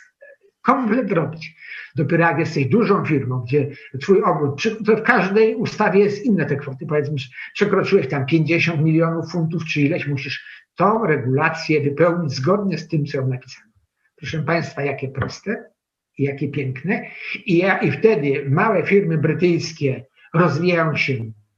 [0.61, 1.55] komplet robić.
[1.95, 3.67] Dopiero jak jesteś dużą firmą, gdzie
[4.01, 7.15] twój obrót, to w każdej ustawie jest inne te kwoty, powiedzmy,
[7.53, 13.27] przekroczyłeś tam 50 milionów funtów czy ileś, musisz tą regulację wypełnić zgodnie z tym, co
[13.27, 13.71] napisano.
[14.15, 15.69] Proszę Państwa, jakie proste
[16.17, 17.05] i jakie piękne.
[17.45, 21.13] I, ja, I wtedy małe firmy brytyjskie rozwijają się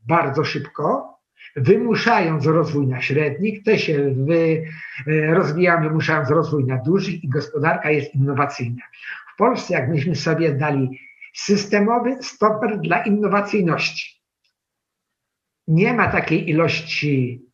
[0.08, 1.17] bardzo szybko,
[1.56, 4.63] wymuszając rozwój na średnich, te się wy,
[5.08, 8.84] e, rozwijają, wymuszając rozwój na dużych i gospodarka jest innowacyjna.
[9.38, 11.00] Polsce, jak myśmy sobie dali
[11.36, 14.21] systemowy stoper dla innowacyjności,
[15.67, 17.45] nie ma takiej ilości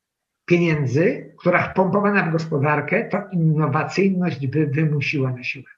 [0.45, 5.69] pieniędzy, która wpompowana w gospodarkę, to innowacyjność by wymusiła na siłę.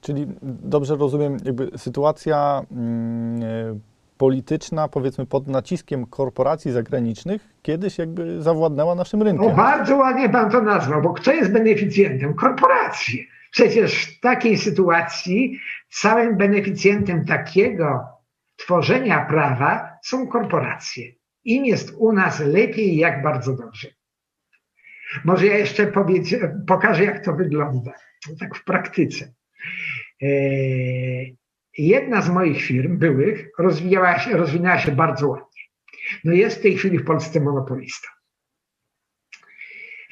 [0.00, 3.80] Czyli dobrze rozumiem, jakby sytuacja mm,
[4.18, 9.48] polityczna, powiedzmy pod naciskiem korporacji zagranicznych, kiedyś jakby zawładnęła naszym rynkiem.
[9.48, 12.34] No bardzo ładnie pan to nazwał, bo kto jest beneficjentem?
[12.34, 13.24] Korporacje.
[13.52, 15.60] Przecież w takiej sytuacji
[15.90, 18.00] całym beneficjentem takiego
[18.56, 21.12] tworzenia prawa są korporacje.
[21.44, 23.88] Im jest u nas lepiej, jak bardzo dobrze.
[25.24, 26.34] Może ja jeszcze powiedz,
[26.66, 27.92] pokażę, jak to wygląda,
[28.40, 29.34] tak w praktyce.
[30.22, 30.26] E,
[31.78, 35.62] jedna z moich firm byłych rozwijała się, rozwinęła się bardzo ładnie.
[36.24, 38.08] No jest w tej chwili w Polsce monopolista.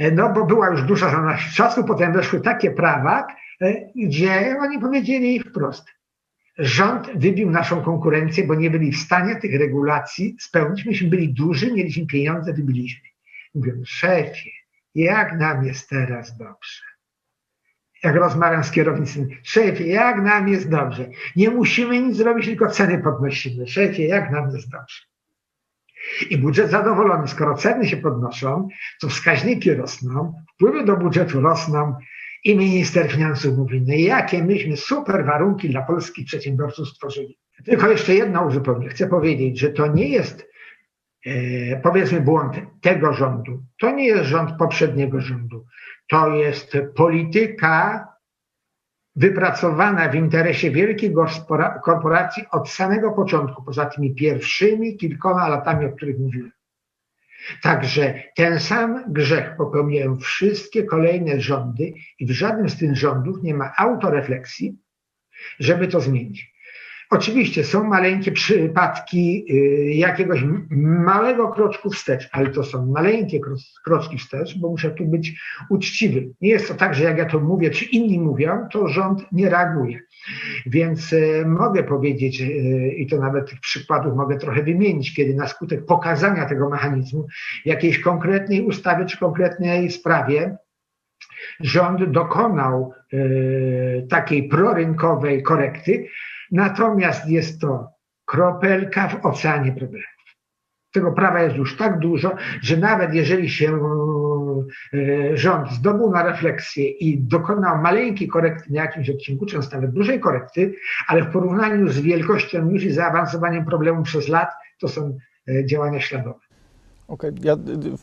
[0.01, 3.27] E, no bo była już duża za naszych czasów, potem weszły takie prawa,
[3.61, 5.89] e, gdzie oni powiedzieli wprost,
[6.59, 10.87] rząd wybił naszą konkurencję, bo nie byli w stanie tych regulacji spełnić.
[10.87, 13.09] Myśmy byli duży, mieliśmy pieniądze, wybiliśmy.
[13.55, 14.51] Mówię, szefie,
[14.95, 16.83] jak nam jest teraz dobrze.
[18.05, 21.07] Jak rozmawiam z kierownicą, szefie, jak nam jest dobrze.
[21.37, 23.67] Nie musimy nic zrobić, tylko ceny podnosimy.
[23.67, 25.10] Szefie, jak nam jest dobrze.
[26.31, 28.69] I budżet zadowolony, skoro ceny się podnoszą,
[29.01, 31.95] to wskaźniki rosną, wpływy do budżetu rosną
[32.45, 37.39] i minister finansów mówi, no jakie myśmy super warunki dla polskich przedsiębiorców stworzyli.
[37.65, 38.89] Tylko jeszcze jedno uzupełnię.
[38.89, 40.49] Chcę powiedzieć, że to nie jest
[41.27, 43.63] e, powiedzmy błąd tego rządu.
[43.81, 45.67] To nie jest rząd poprzedniego rządu.
[46.09, 48.07] To jest polityka
[49.17, 51.13] wypracowana w interesie wielkich
[51.85, 56.53] korporacji od samego początku, poza tymi pierwszymi kilkoma latami, o których mówiłem.
[57.63, 63.55] Także ten sam grzech popełniają wszystkie kolejne rządy i w żadnym z tych rządów nie
[63.55, 64.79] ma autorefleksji,
[65.59, 66.50] żeby to zmienić.
[67.13, 70.45] Oczywiście są maleńkie przypadki y, jakiegoś
[71.05, 73.41] małego kroczku wstecz, ale to są maleńkie
[73.85, 76.29] kroczki wstecz, bo muszę tu być uczciwy.
[76.41, 79.51] Nie jest to tak, że jak ja to mówię, czy inni mówią, to rząd nie
[79.51, 80.01] reaguje.
[80.67, 85.49] Więc y, mogę powiedzieć, y, i to nawet tych przykładów mogę trochę wymienić, kiedy na
[85.49, 87.27] skutek pokazania tego mechanizmu
[87.65, 90.57] jakiejś konkretnej ustawy czy konkretnej sprawie,
[91.61, 92.93] rząd dokonał
[94.09, 96.07] takiej prorynkowej korekty,
[96.51, 97.89] Natomiast jest to
[98.25, 100.21] kropelka w oceanie problemów.
[100.93, 103.79] Tego prawa jest już tak dużo, że nawet jeżeli się
[104.95, 110.21] e, rząd zdobył na refleksję i dokonał maleńkiej korekty na jakimś odcinku, często nawet dużej
[110.21, 110.75] korekty,
[111.07, 116.01] ale w porównaniu z wielkością już i zaawansowaniem problemu przez lat, to są e, działania
[116.01, 116.50] śladowe.
[117.11, 117.45] Okej, okay.
[117.45, 117.57] ja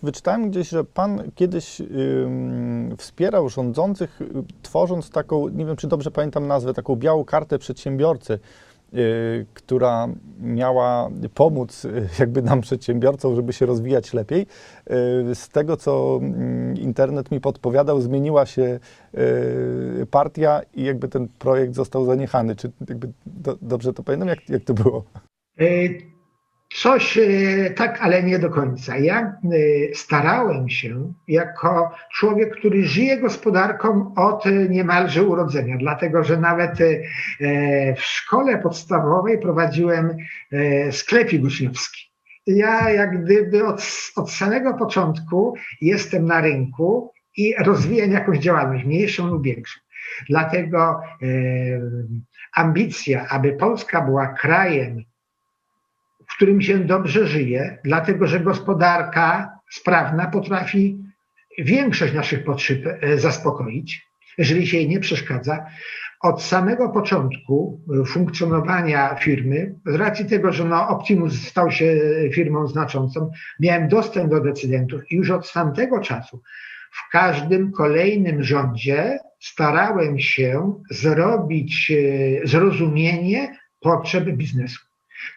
[0.03, 1.81] wyczytałem gdzieś, że Pan kiedyś
[2.97, 4.19] wspierał rządzących,
[4.61, 8.39] tworząc taką, nie wiem czy dobrze pamiętam nazwę, taką białą kartę przedsiębiorcy,
[8.93, 10.07] y, która
[10.39, 14.41] miała pomóc y, jakby nam przedsiębiorcom, żeby się rozwijać lepiej.
[14.41, 18.79] Y, z tego, co mm, internet mi podpowiadał, zmieniła się
[20.11, 22.55] partia i jakby ten projekt został zaniechany.
[22.55, 24.27] Czy jakby do, dobrze to pamiętam?
[24.27, 25.03] Jak, jak to było?
[26.77, 28.97] Coś e, tak, ale nie do końca.
[28.97, 29.35] Ja e,
[29.93, 38.01] starałem się jako człowiek, który żyje gospodarką od niemalże urodzenia, dlatego że nawet e, w
[38.01, 40.17] szkole podstawowej prowadziłem
[40.91, 42.11] sklepik uczniowski.
[42.47, 43.81] Ja jak gdyby od,
[44.15, 49.79] od samego początku jestem na rynku i rozwijam jakąś działalność, mniejszą lub większą.
[50.29, 51.01] Dlatego
[52.55, 55.03] ambicja, aby Polska była krajem
[56.37, 60.97] którym się dobrze żyje, dlatego że gospodarka sprawna potrafi
[61.57, 65.65] większość naszych potrzeb e, zaspokoić, jeżeli się jej nie przeszkadza.
[66.21, 71.99] Od samego początku e, funkcjonowania firmy, z racji tego, że no Optimus stał się
[72.33, 76.41] firmą znaczącą, miałem dostęp do decydentów i już od tamtego czasu
[76.91, 84.86] w każdym kolejnym rządzie starałem się zrobić e, zrozumienie potrzeb biznesu.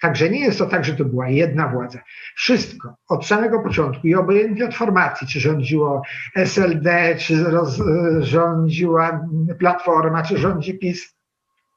[0.00, 1.98] Także nie jest to tak, że to była jedna władza.
[2.37, 6.03] Wszystko od samego początku i obojętnie od formacji, czy rządziło
[6.35, 7.83] SLD, czy roz,
[8.20, 9.26] rządziła
[9.59, 11.16] Platforma, czy rządzi PiS.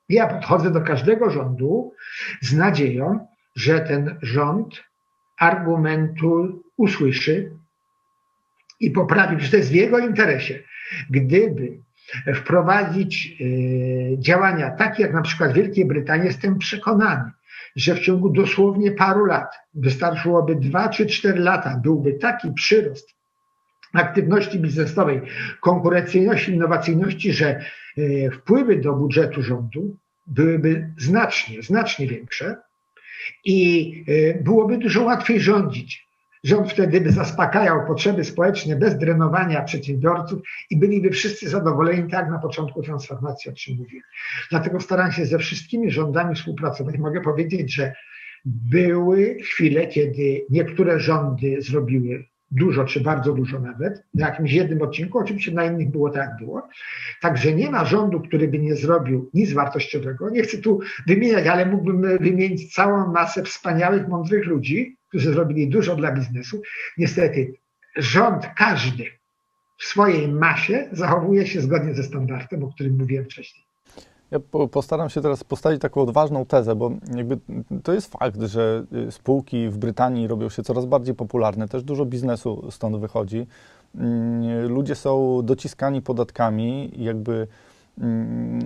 [0.09, 1.93] Ja podchodzę do każdego rządu
[2.41, 4.83] z nadzieją, że ten rząd
[5.39, 7.51] argumentu usłyszy
[8.79, 10.59] i poprawi, że to jest w jego interesie.
[11.09, 11.77] Gdyby
[12.35, 17.31] wprowadzić y, działania takie jak na przykład Wielkiej Brytanii, jestem przekonany,
[17.75, 23.09] że w ciągu dosłownie paru lat, wystarczyłoby dwa czy cztery lata, byłby taki przyrost
[23.93, 25.21] aktywności biznesowej,
[25.61, 27.47] konkurencyjności, innowacyjności, że
[27.97, 32.55] e, wpływy do budżetu rządu byłyby znacznie, znacznie większe
[33.45, 36.07] i e, byłoby dużo łatwiej rządzić.
[36.43, 42.39] Rząd wtedy by zaspokajał potrzeby społeczne bez drenowania przedsiębiorców i byliby wszyscy zadowoleni, tak na
[42.39, 44.03] początku transformacji, o czym mówiłem.
[44.49, 46.97] Dlatego staram się ze wszystkimi rządami współpracować.
[46.97, 47.93] Mogę powiedzieć, że
[48.45, 55.19] były chwile, kiedy niektóre rządy zrobiły dużo, czy bardzo dużo nawet, na jakimś jednym odcinku,
[55.19, 56.67] oczywiście na innych było tak jak było.
[57.21, 60.29] Także nie ma rządu, który by nie zrobił nic wartościowego.
[60.29, 65.95] Nie chcę tu wymieniać, ale mógłbym wymienić całą masę wspaniałych, mądrych ludzi, którzy zrobili dużo
[65.95, 66.61] dla biznesu.
[66.97, 67.53] Niestety
[67.95, 69.05] rząd każdy
[69.79, 73.63] w swojej masie zachowuje się zgodnie ze standardem, o którym mówiłem wcześniej.
[74.31, 74.39] Ja
[74.71, 77.37] postaram się teraz postawić taką odważną tezę, bo jakby
[77.83, 82.05] to jest fakt, że y, spółki w Brytanii robią się coraz bardziej popularne, też dużo
[82.05, 83.47] biznesu stąd wychodzi.
[83.95, 87.47] Mm, ludzie są dociskani podatkami, jakby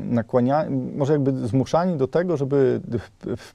[0.09, 2.81] nakłaniani, może jakby zmuszani do tego, żeby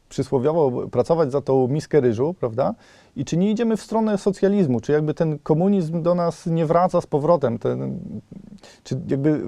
[0.09, 2.75] przysłowiowo pracować za tą miskę ryżu, prawda?
[3.17, 4.81] I czy nie idziemy w stronę socjalizmu?
[4.81, 7.59] Czy jakby ten komunizm do nas nie wraca z powrotem?
[7.59, 7.99] Ten,
[8.85, 9.41] czy jakby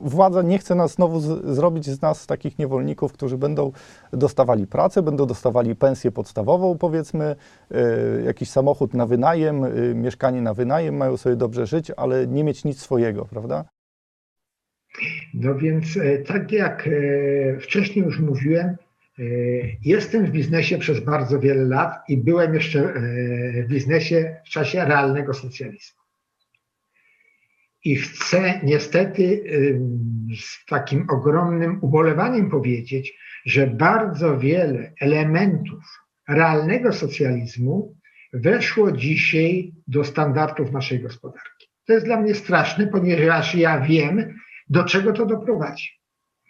[0.00, 3.72] władza nie chce nas znowu z, zrobić z nas takich niewolników, którzy będą
[4.12, 7.36] dostawali pracę, będą dostawali pensję podstawową, powiedzmy,
[7.72, 12.44] y, jakiś samochód na wynajem, y, mieszkanie na wynajem, mają sobie dobrze żyć, ale nie
[12.44, 13.64] mieć nic swojego, prawda?
[15.34, 18.76] No więc, e, tak jak e, wcześniej już mówiłem,
[19.18, 19.24] E,
[19.84, 22.92] jestem w biznesie przez bardzo wiele lat i byłem jeszcze
[23.64, 26.02] w biznesie w czasie realnego socjalizmu.
[27.84, 29.44] I chcę niestety
[30.40, 35.84] z takim ogromnym ubolewaniem powiedzieć, że bardzo wiele elementów
[36.28, 37.96] realnego socjalizmu
[38.32, 41.66] weszło dzisiaj do standardów naszej gospodarki.
[41.86, 44.34] To jest dla mnie straszne, ponieważ ja wiem,
[44.72, 45.88] do czego to doprowadzi.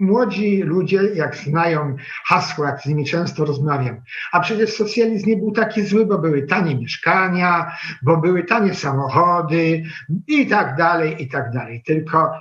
[0.01, 4.01] Młodzi ludzie, jak znają hasła, jak z nimi często rozmawiam,
[4.33, 9.83] a przecież socjalizm nie był taki zły, bo były tanie mieszkania, bo były tanie samochody
[10.29, 11.83] i tak dalej, i tak dalej.
[11.87, 12.33] Tylko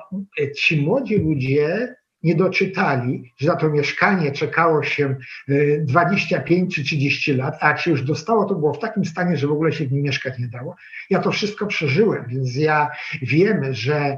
[0.57, 5.15] ci młodzi ludzie nie doczytali, że za to mieszkanie czekało się
[5.79, 9.37] 25 e, czy 30 lat, a jak się już dostało, to było w takim stanie,
[9.37, 10.75] że w ogóle się w nim mieszkać nie dało.
[11.09, 14.17] Ja to wszystko przeżyłem, więc ja wiem, że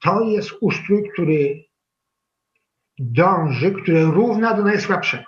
[0.00, 1.64] to jest ustrój, który
[2.98, 5.24] dąży, które równa do najsłabszego.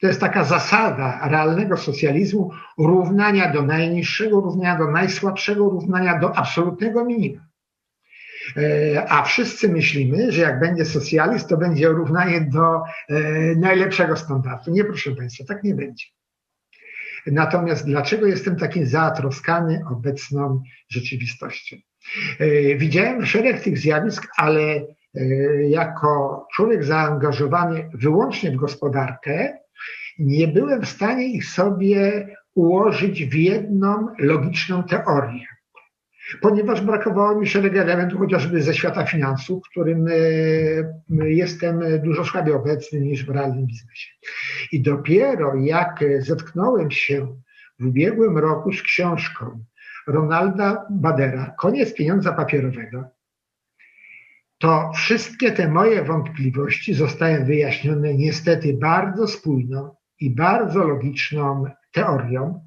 [0.00, 7.04] To jest taka zasada realnego socjalizmu równania do najniższego, równania do najsłabszego, równania do absolutnego
[7.04, 7.46] minimum.
[8.56, 13.20] E, a wszyscy myślimy, że jak będzie socjalizm, to będzie równanie do e,
[13.54, 14.70] najlepszego standardu.
[14.70, 16.04] Nie, proszę Państwa, tak nie będzie.
[17.26, 21.76] Natomiast dlaczego jestem taki zatroskany obecną rzeczywistością?
[22.38, 24.86] E, widziałem szereg tych zjawisk, ale
[25.16, 29.58] Y, jako człowiek zaangażowany wyłącznie w gospodarkę,
[30.18, 35.46] nie byłem w stanie ich sobie ułożyć w jedną logiczną teorię.
[36.40, 42.54] Ponieważ brakowało mi szereg elementów, chociażby ze świata finansów, w którym y, jestem dużo słabiej
[42.54, 44.10] obecny niż w realnym biznesie.
[44.72, 47.36] I dopiero jak zetknąłem się
[47.78, 49.64] w ubiegłym roku z książką
[50.06, 53.04] Ronalda Badera, Koniec pieniądza papierowego,
[54.58, 62.66] to wszystkie te moje wątpliwości zostają wyjaśnione niestety bardzo spójną i bardzo logiczną teorią,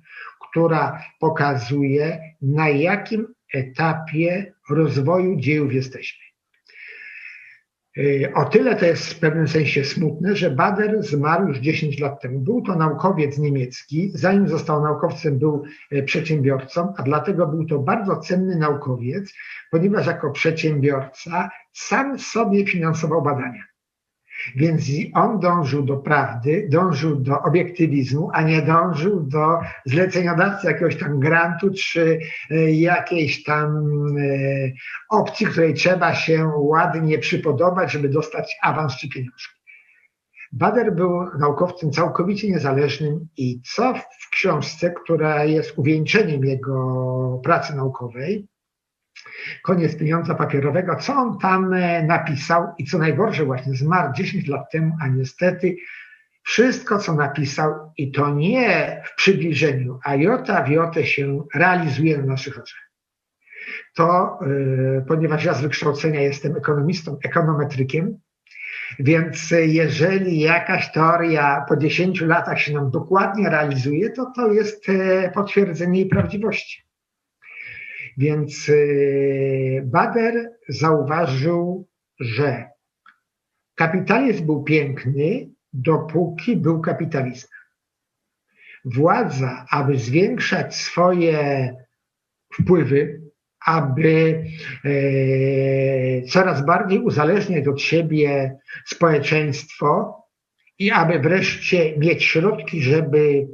[0.49, 6.28] która pokazuje, na jakim etapie rozwoju dziejów jesteśmy.
[7.99, 12.21] Y, o tyle to jest w pewnym sensie smutne, że Bader zmarł już 10 lat
[12.21, 12.39] temu.
[12.39, 18.17] Był to naukowiec niemiecki, zanim został naukowcem, był y, przedsiębiorcą, a dlatego był to bardzo
[18.17, 19.33] cenny naukowiec,
[19.71, 23.68] ponieważ jako przedsiębiorca sam sobie finansował badania.
[24.55, 24.83] Więc
[25.13, 31.69] on dążył do prawdy, dążył do obiektywizmu, a nie dążył do zleceniodawcy jakiegoś tam grantu
[31.77, 32.19] czy
[32.51, 33.77] e, jakiejś tam
[34.17, 34.21] e,
[35.09, 39.59] opcji, której trzeba się ładnie przypodobać, żeby dostać awans czy pieniążki.
[40.51, 48.47] Bader był naukowcem całkowicie niezależnym i co w książce, która jest uwieńczeniem jego pracy naukowej,
[49.63, 54.71] koniec pieniądza papierowego, co on tam e, napisał i co najgorsze właśnie zmarł 10 lat
[54.71, 55.75] temu, a niestety
[56.43, 62.25] wszystko, co napisał i to nie w przybliżeniu, a jota w jotę się realizuje na
[62.25, 62.89] naszych oczach.
[63.95, 68.19] To, yy, ponieważ ja z wykształcenia jestem ekonomistą, ekonometrykiem,
[68.99, 75.31] więc jeżeli jakaś teoria po 10 latach się nam dokładnie realizuje, to to jest e,
[75.31, 76.88] potwierdzenie jej prawdziwości.
[78.19, 81.87] Więc y, Bader zauważył,
[82.19, 82.69] że
[83.75, 87.59] kapitalizm był piękny, dopóki był kapitalizmem.
[88.85, 91.73] Władza, aby zwiększać swoje
[92.53, 93.21] wpływy,
[93.65, 94.43] aby
[94.85, 100.19] e, coraz bardziej uzależniać od siebie społeczeństwo
[100.79, 103.47] i aby wreszcie mieć środki, żeby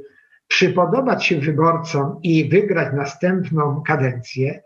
[0.48, 4.62] przypodobać się wyborcom i wygrać następną kadencję,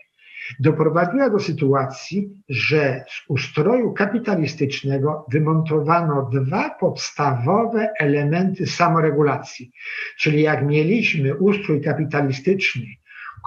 [0.60, 9.70] doprowadziła do sytuacji, że z ustroju kapitalistycznego wymontowano dwa podstawowe elementy samoregulacji.
[10.18, 12.86] Czyli jak mieliśmy ustrój kapitalistyczny,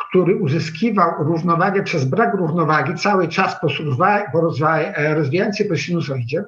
[0.08, 3.68] który uzyskiwał równowagę przez brak równowagi cały czas po,
[4.32, 4.42] po
[5.14, 6.44] rozwijającej się po sinusoidzie,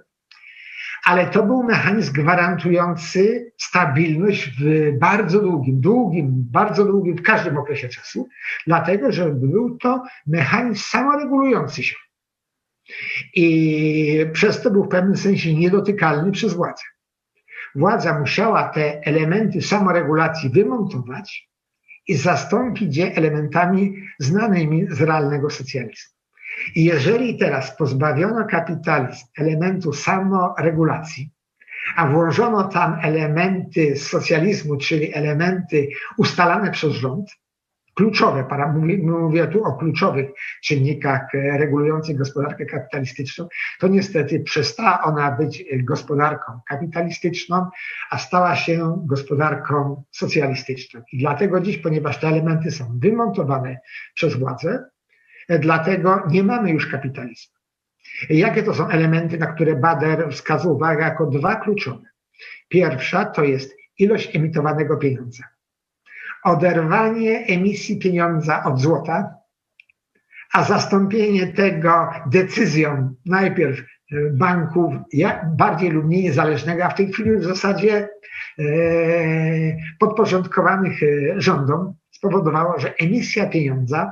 [1.06, 7.90] ale to był mechanizm gwarantujący stabilność w bardzo długim, długim, bardzo długim, w każdym okresie
[7.90, 8.28] czasu,
[8.68, 11.96] dlatego że był to mechanizm samoregulujący się.
[13.36, 16.84] I przez to był w pewnym sensie niedotykalny przez władzę.
[17.76, 21.50] Władza musiała te elementy samoregulacji wymontować
[22.08, 26.15] i zastąpić je elementami znanymi z realnego socjalizmu.
[26.76, 31.30] I jeżeli teraz pozbawiono kapitalizm elementu samoregulacji,
[31.96, 35.88] a włożono tam elementy socjalizmu, czyli elementy
[36.18, 37.30] ustalane przez rząd,
[37.96, 38.46] kluczowe,
[39.04, 40.30] mówię tu o kluczowych
[40.64, 43.48] czynnikach e, regulujących gospodarkę kapitalistyczną,
[43.80, 47.66] to niestety przestała ona być gospodarką kapitalistyczną,
[48.12, 51.02] a stała się gospodarką socjalistyczną.
[51.12, 53.78] I dlatego dziś, ponieważ te elementy są wymontowane
[54.14, 54.84] przez władzę,
[55.50, 57.56] dlatego nie mamy już kapitalizmu.
[58.30, 62.06] Jakie to są elementy, na które Bader wskazał uwagę jako dwa kluczowe?
[62.70, 65.44] Pierwsza to jest ilość emitowanego pieniądza
[66.46, 69.36] oderwanie emisji pieniądza od złota,
[70.54, 73.80] a zastąpienie tego decyzją najpierw
[74.32, 74.94] banków
[75.58, 78.10] bardziej lub mniej niezależnego, a w tej chwili w zasadzie
[78.60, 78.64] e,
[80.00, 84.12] podporządkowanych e, rządom spowodowało, że emisja pieniądza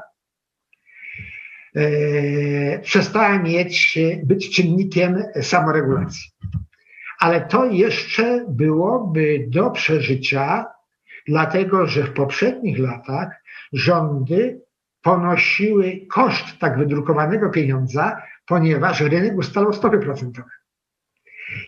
[2.82, 6.32] przestała mieć, być czynnikiem samoregulacji.
[7.19, 10.65] Ale to jeszcze byłoby do przeżycia
[11.28, 13.43] dlatego że w poprzednich latach
[13.74, 14.61] rządy
[15.01, 20.49] ponosiły koszt tak wydrukowanego pieniądza, ponieważ rynek ustalał stopy procentowe.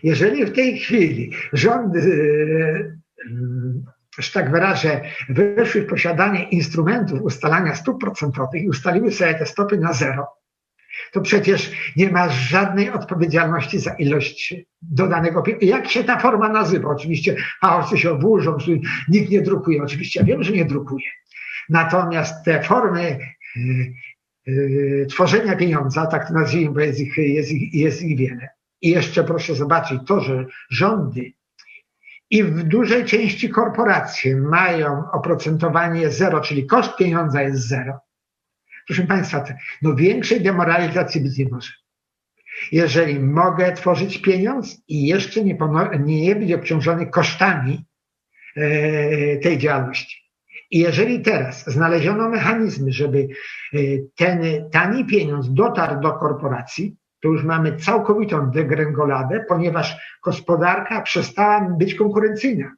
[0.02, 2.00] Jeżeli w tej chwili rządy,
[3.26, 9.46] e, że tak wyrażę, weszły w posiadanie instrumentów ustalania stóp procentowych i ustaliły sobie te
[9.46, 10.26] stopy na zero,
[11.12, 15.66] to przecież nie ma żadnej odpowiedzialności za ilość dodanego pieniądza.
[15.66, 16.88] Jak się ta forma nazywa?
[16.88, 18.58] Oczywiście pałacy się oburzą,
[19.08, 19.82] nikt nie drukuje.
[19.82, 21.06] Oczywiście ja wiem, że nie drukuje.
[21.68, 23.18] Natomiast te formy
[23.56, 23.92] yy,
[24.46, 28.48] yy, tworzenia pieniądza, tak to nazwijmy, bo jest ich, jest, ich, jest ich wiele.
[28.82, 31.32] I jeszcze proszę zobaczyć to, że rządy
[32.30, 38.00] i w dużej części korporacje mają oprocentowanie zero, czyli koszt pieniądza jest zero
[38.86, 39.44] Proszę Państwa,
[39.82, 41.72] no większej demoralizacji być nie może.
[42.72, 45.58] Jeżeli mogę tworzyć pieniądz i jeszcze nie,
[46.00, 47.84] nie być obciążony kosztami
[48.56, 50.22] e, tej działalności.
[50.70, 53.28] I jeżeli teraz znaleziono mechanizmy, żeby
[53.74, 53.78] e,
[54.16, 56.96] ten tani pieniądz dotarł do korporacji,
[57.26, 62.72] to już mamy całkowitą degrengoladę, ponieważ gospodarka przestała być konkurencyjna.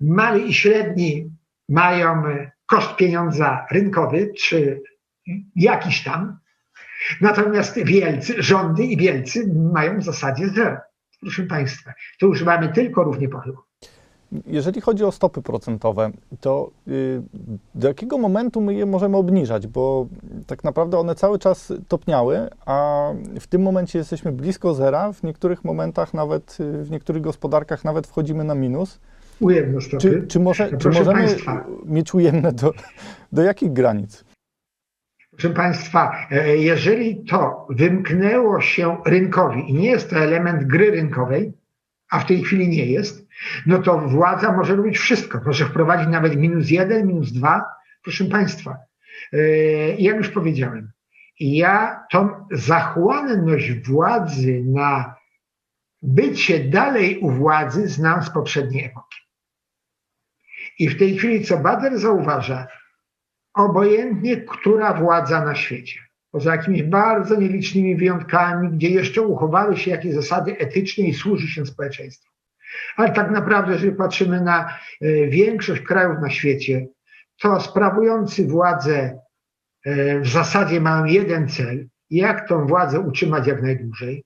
[0.00, 1.30] Mali i średni
[1.68, 2.22] mają
[2.66, 4.82] koszt pieniądza rynkowy, czy
[5.56, 6.38] jakiś tam.
[7.20, 10.76] Natomiast wielcy, rządy i wielcy mają w zasadzie zero.
[11.20, 13.56] Proszę Państwa, to już mamy tylko równie pochyłą.
[14.46, 16.10] Jeżeli chodzi o stopy procentowe,
[16.40, 17.22] to y,
[17.74, 19.66] do jakiego momentu my je możemy obniżać?
[19.66, 20.06] Bo
[20.46, 23.08] tak naprawdę one cały czas topniały, a
[23.40, 28.06] w tym momencie jesteśmy blisko zera, w niektórych momentach nawet, y, w niektórych gospodarkach nawet
[28.06, 29.00] wchodzimy na minus.
[29.40, 30.00] Ujemne stopy.
[30.00, 31.64] Czy, czy, może, czy możemy Państwa.
[31.84, 32.72] mieć ujemne do,
[33.32, 34.24] do jakich granic?
[35.30, 41.52] Proszę Państwa, e, jeżeli to wymknęło się rynkowi i nie jest to element gry rynkowej,
[42.10, 43.26] a w tej chwili nie jest,
[43.66, 45.40] no to władza może robić wszystko.
[45.46, 47.64] Może wprowadzić nawet minus jeden, minus dwa.
[48.02, 48.76] Proszę Państwa,
[49.32, 49.38] e,
[49.94, 50.92] jak już powiedziałem,
[51.40, 55.14] ja tą zachłanność władzy na
[56.02, 59.18] bycie dalej u władzy znam z poprzedniej epoki.
[60.78, 62.66] I w tej chwili, co Bader zauważa,
[63.54, 66.00] obojętnie która władza na świecie,
[66.30, 71.66] poza jakimiś bardzo nielicznymi wyjątkami, gdzie jeszcze uchowały się jakieś zasady etyczne i służy się
[71.66, 72.30] społeczeństwu.
[72.96, 76.86] Ale tak naprawdę, jeżeli patrzymy na e, większość krajów na świecie,
[77.40, 79.20] to sprawujący władzę
[79.84, 84.24] e, w zasadzie mają jeden cel, jak tą władzę utrzymać jak najdłużej.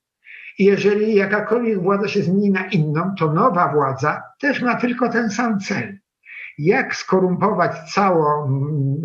[0.59, 5.31] I jeżeli jakakolwiek władza się zmieni na inną, to nowa władza też ma tylko ten
[5.31, 5.99] sam cel
[6.59, 8.49] jak skorumpować cało,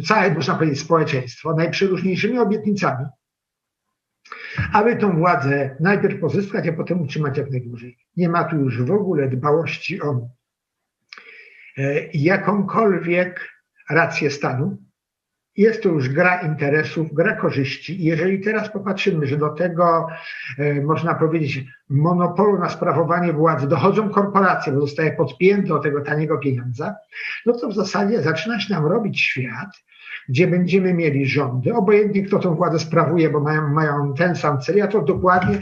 [0.07, 3.05] całe, można powiedzieć, społeczeństwo najprzeróżniejszymi obietnicami,
[4.73, 7.97] aby tą władzę najpierw pozyskać, a potem utrzymać jak najdłużej.
[8.17, 10.29] Nie ma tu już w ogóle dbałości o
[11.77, 13.49] e, jakąkolwiek
[13.89, 14.77] rację stanu,
[15.59, 18.01] jest to już gra interesów, gra korzyści.
[18.01, 20.07] I jeżeli teraz popatrzymy, że do tego,
[20.57, 26.37] e, można powiedzieć, monopolu na sprawowanie władzy dochodzą korporacje, bo zostaje podpięte do tego taniego
[26.37, 26.95] pieniądza,
[27.45, 29.69] no to w zasadzie zaczyna się nam robić świat,
[30.29, 34.75] gdzie będziemy mieli rządy, obojętnie kto tą władzę sprawuje, bo mają, mają ten sam cel.
[34.75, 35.59] Ja to dokładnie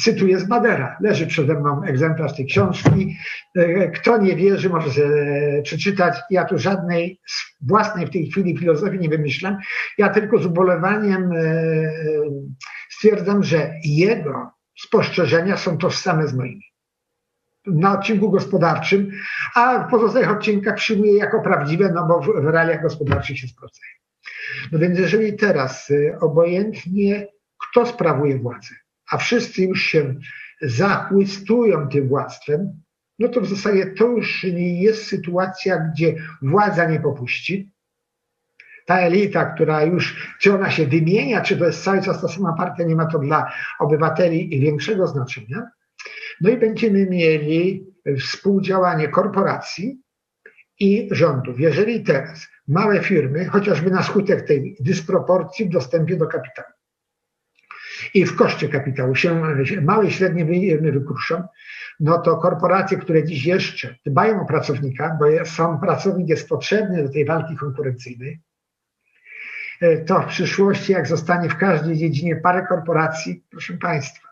[0.00, 0.96] cytuję z Badera.
[1.00, 3.16] Leży przede mną egzemplarz tej książki.
[3.56, 6.18] E, kto nie wierzy, może sobie przeczytać.
[6.30, 7.20] Ja tu żadnej
[7.60, 9.58] własnej w tej chwili filozofii nie wymyślam.
[9.98, 11.92] Ja tylko z ubolewaniem e,
[12.90, 16.69] stwierdzam, że jego spostrzeżenia są tożsame z moimi
[17.66, 19.10] na odcinku gospodarczym,
[19.54, 23.92] a w pozostałych odcinkach przyjmuję jako prawdziwe, no bo w, w realiach gospodarczych się sprawdzają.
[24.72, 27.26] No więc jeżeli teraz y, obojętnie
[27.70, 28.74] kto sprawuje władzę,
[29.10, 30.14] a wszyscy już się
[30.62, 32.82] zachłystują tym władztwem,
[33.18, 37.72] no to w zasadzie to już nie jest sytuacja, gdzie władza nie popuści.
[38.86, 42.52] Ta elita, która już, czy ona się wymienia, czy to jest cały czas ta sama
[42.52, 45.70] partia, nie ma to dla obywateli większego znaczenia.
[46.40, 47.86] No i będziemy mieli
[48.18, 50.00] współdziałanie korporacji
[50.80, 51.60] i rządów.
[51.60, 56.68] Jeżeli teraz małe firmy, chociażby na skutek tej dysproporcji w dostępie do kapitału
[58.14, 59.42] i w koszcie kapitału się
[59.82, 61.42] małe i średnie firmy wykruszą,
[62.00, 67.12] no to korporacje, które dziś jeszcze dbają o pracownika, bo sam pracownik jest potrzebny do
[67.12, 68.40] tej walki konkurencyjnej,
[70.06, 74.29] to w przyszłości, jak zostanie w każdej dziedzinie parę korporacji, proszę Państwa,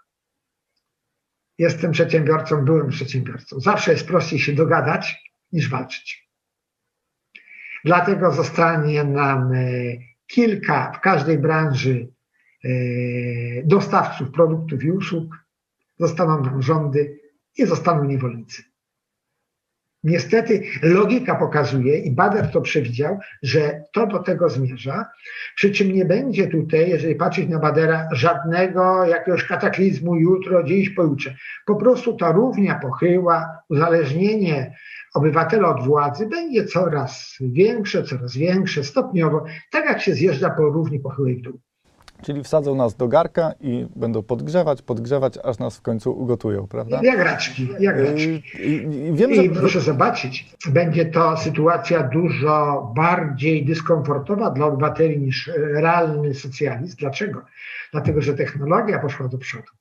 [1.59, 3.61] jestem przedsiębiorcą, byłem przedsiębiorcą.
[3.61, 6.29] Zawsze jest prościej się dogadać niż walczyć.
[7.85, 9.59] Dlatego zostanie nam e,
[10.27, 12.09] kilka w każdej branży
[12.65, 12.69] e,
[13.65, 15.37] dostawców produktów i usług,
[15.99, 17.21] zostaną nam rządy
[17.57, 18.63] i zostaną niewolnicy.
[20.05, 25.07] Niestety logika pokazuje i Bader to przewidział, że to do tego zmierza,
[25.57, 31.35] przy czym nie będzie tutaj, jeżeli patrzeć na Badera, żadnego jakiegoś kataklizmu jutro, dziś, pojutrze.
[31.67, 34.75] Po prostu ta równia pochyła, uzależnienie
[35.15, 41.01] obywatela od władzy będzie coraz większe, coraz większe, stopniowo, tak jak się zjeżdża po równi
[41.01, 41.61] pochyłej dół.
[42.23, 47.01] Czyli wsadzą nas do garka i będą podgrzewać, podgrzewać, aż nas w końcu ugotują, prawda?
[47.03, 48.43] Jak raczki, jak Yy, raczki.
[48.59, 49.61] I, wiem, I że...
[49.61, 56.97] proszę zobaczyć, będzie to sytuacja dużo bardziej dyskomfortowa dla obywateli niż realny socjalizm.
[56.97, 57.43] Dlaczego?
[57.93, 59.73] Dlatego, że technologia poszła do przodu.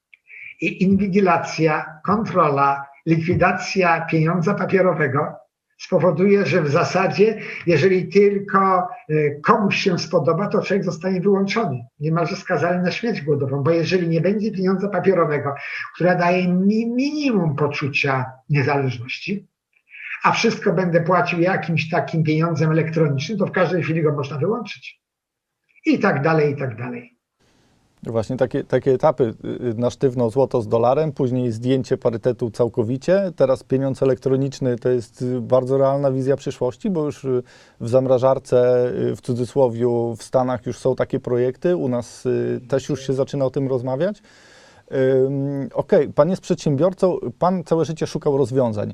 [0.61, 5.46] I inwigilacja, kontrola, likwidacja pieniądza papierowego
[5.77, 12.35] spowoduje, że w zasadzie, jeżeli tylko y, komuś się spodoba, to człowiek zostanie wyłączony, niemalże
[12.35, 15.53] skazany na śmierć głodową, bo jeżeli nie będzie pieniądza papierowego,
[15.95, 19.47] które daje mi minimum poczucia niezależności,
[20.23, 25.01] a wszystko będę płacił jakimś takim pieniądzem elektronicznym, to w każdej chwili go można wyłączyć.
[25.85, 27.16] I tak dalej, i tak dalej.
[28.11, 33.63] Właśnie takie, takie etapy y, na sztywno złoto z dolarem, później zdjęcie parytetu całkowicie, teraz
[33.63, 37.43] pieniądz elektroniczny to jest y, bardzo realna wizja przyszłości, bo już y,
[37.79, 42.23] w zamrażarce, w cudzysłowiu, w Stanach już są takie projekty, u nas
[42.67, 44.21] też już się zaczyna o tym rozmawiać.
[45.73, 46.13] Okay.
[46.15, 48.93] pan jest przedsiębiorcą, pan całe życie szukał rozwiązań.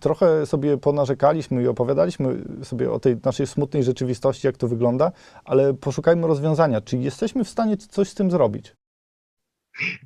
[0.00, 5.12] Trochę sobie ponarzekaliśmy i opowiadaliśmy sobie o tej naszej smutnej rzeczywistości, jak to wygląda,
[5.44, 6.80] ale poszukajmy rozwiązania.
[6.80, 8.76] Czy jesteśmy w stanie coś z tym zrobić?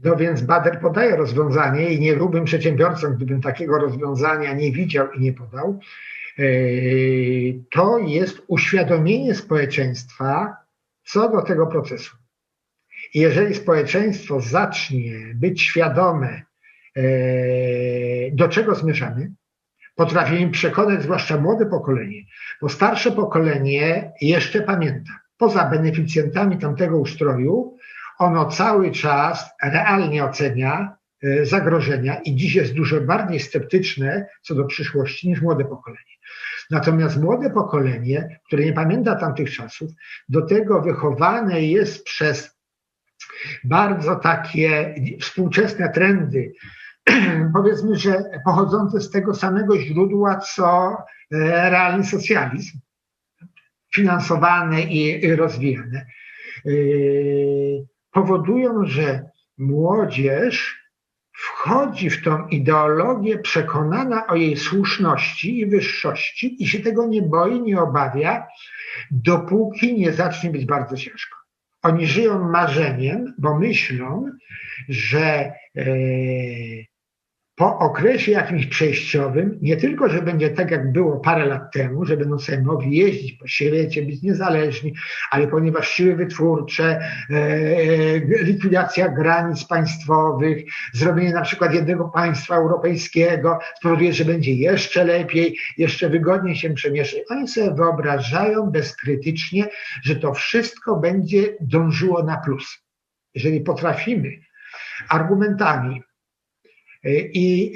[0.04, 5.20] No więc Bader podaje rozwiązanie i nie byłbym przedsiębiorcą, gdybym takiego rozwiązania nie widział i
[5.20, 5.78] nie podał.
[7.70, 10.56] To jest uświadomienie społeczeństwa
[11.04, 12.16] co do tego procesu.
[13.14, 16.42] I jeżeli społeczeństwo zacznie być świadome,
[16.96, 17.02] e,
[18.32, 19.32] do czego zmierzamy,
[19.94, 22.22] potrafimy przekonać zwłaszcza młode pokolenie,
[22.62, 25.12] bo starsze pokolenie jeszcze pamięta.
[25.38, 27.76] Poza beneficjentami tamtego ustroju,
[28.18, 34.64] ono cały czas realnie ocenia e, zagrożenia i dziś jest dużo bardziej sceptyczne co do
[34.64, 36.16] przyszłości niż młode pokolenie.
[36.70, 39.90] Natomiast młode pokolenie, które nie pamięta tamtych czasów,
[40.28, 42.55] do tego wychowane jest przez
[43.64, 46.52] bardzo takie współczesne trendy,
[47.56, 50.96] powiedzmy, że pochodzące z tego samego źródła, co
[51.32, 52.78] e, realny socjalizm,
[53.94, 56.06] finansowane i rozwijane,
[56.66, 56.70] e,
[58.12, 60.86] powodują, że młodzież
[61.32, 67.60] wchodzi w tą ideologię przekonana o jej słuszności i wyższości i się tego nie boi,
[67.60, 68.46] nie obawia,
[69.10, 71.35] dopóki nie zacznie być bardzo ciężko.
[71.86, 74.30] Oni żyją marzeniem, bo myślą,
[74.88, 75.84] że e,
[77.56, 82.16] po okresie jakimś przejściowym, nie tylko, że będzie tak, jak było parę lat temu, że
[82.16, 84.94] będą sobie mogli jeździć po świecie, być niezależni,
[85.30, 87.00] ale ponieważ siły wytwórcze,
[87.30, 95.58] e, likwidacja granic państwowych, zrobienie na przykład jednego państwa europejskiego spowoduje, że będzie jeszcze lepiej,
[95.78, 97.20] jeszcze wygodniej się przemieszczać.
[97.30, 99.68] Oni sobie wyobrażają bezkrytycznie,
[100.02, 102.78] że to wszystko będzie dążyło na plus.
[103.34, 104.30] Jeżeli potrafimy
[105.08, 106.02] argumentami,
[107.14, 107.72] i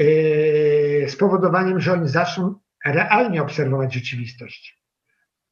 [1.05, 2.55] e, spowodowaniem, że oni zaczną
[2.85, 4.83] realnie obserwować rzeczywistość,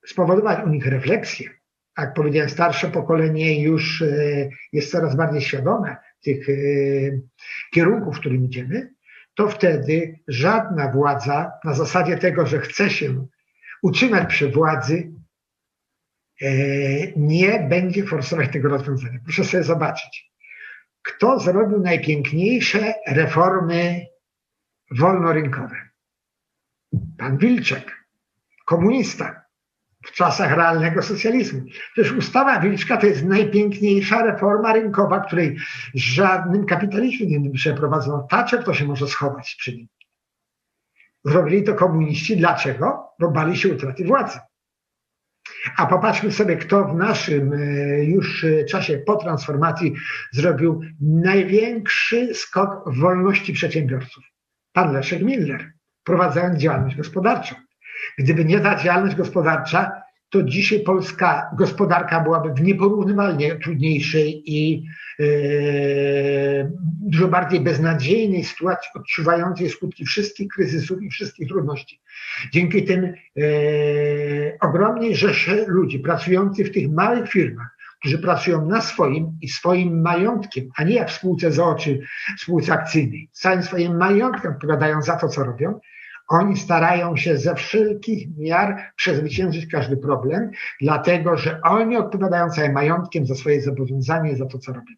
[0.07, 1.51] spowodować u nich refleksję.
[1.99, 6.53] Jak powiedziałem, starsze pokolenie już e, jest coraz bardziej świadome tych e,
[7.75, 8.95] kierunków, w którym idziemy,
[9.35, 13.27] to wtedy żadna władza na zasadzie tego, że chce się
[13.83, 15.13] utrzymać przy władzy,
[17.17, 19.19] nie będzie forsować tego rozwiązania.
[19.25, 20.28] Proszę sobie zobaczyć
[21.09, 24.07] kto zrobił najpiękniejsze reformy
[24.91, 25.77] wolnorynkowe?
[27.19, 28.05] Pan Wilczek,
[28.65, 29.45] komunista
[30.07, 31.63] w czasach realnego socjalizmu.
[31.93, 35.57] Przecież ustawa Wilczka to jest najpiękniejsza reforma rynkowa, której
[35.95, 38.27] żadnym kapitalizmem nie przeprowadzono.
[38.31, 39.89] Thatcher to się może schować przy nim.
[41.25, 42.37] Zrobili to komuniści.
[42.37, 43.09] Dlaczego?
[43.19, 44.39] Bo bali się utraty władzy.
[45.77, 49.95] A popatrzmy sobie, kto w naszym e, już czasie po transformacji
[50.33, 54.25] zrobił największy skok w wolności przedsiębiorców.
[54.73, 55.73] Pan Leszek Miller,
[56.05, 57.55] prowadząc działalność gospodarczą.
[58.19, 59.98] Gdyby nie ta działalność gospodarcza,
[60.31, 64.87] to dzisiaj polska gospodarka byłaby w nieporównywalnie trudniejszej i
[65.21, 65.25] e,
[67.01, 72.01] dużo bardziej beznadziejnej sytuacji, odczuwającej skutki wszystkich kryzysów i wszystkich trudności.
[72.53, 73.13] Dzięki tym e,
[74.61, 80.69] ogromnej rzeszy ludzi pracujących w tych małych firmach, którzy pracują na swoim i swoim majątkiem,
[80.77, 82.01] a nie jak w spółce z oczy,
[82.39, 85.81] spółce akcyjnej, całym swoim majątkiem odpowiadają za to, co robią,
[86.29, 90.51] oni starają się ze wszelkich miar przezwyciężyć każdy problem,
[90.81, 94.95] dlatego że oni odpowiadają całym majątkiem za swoje zobowiązania i za to, co robią.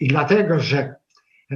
[0.00, 0.94] I dlatego, że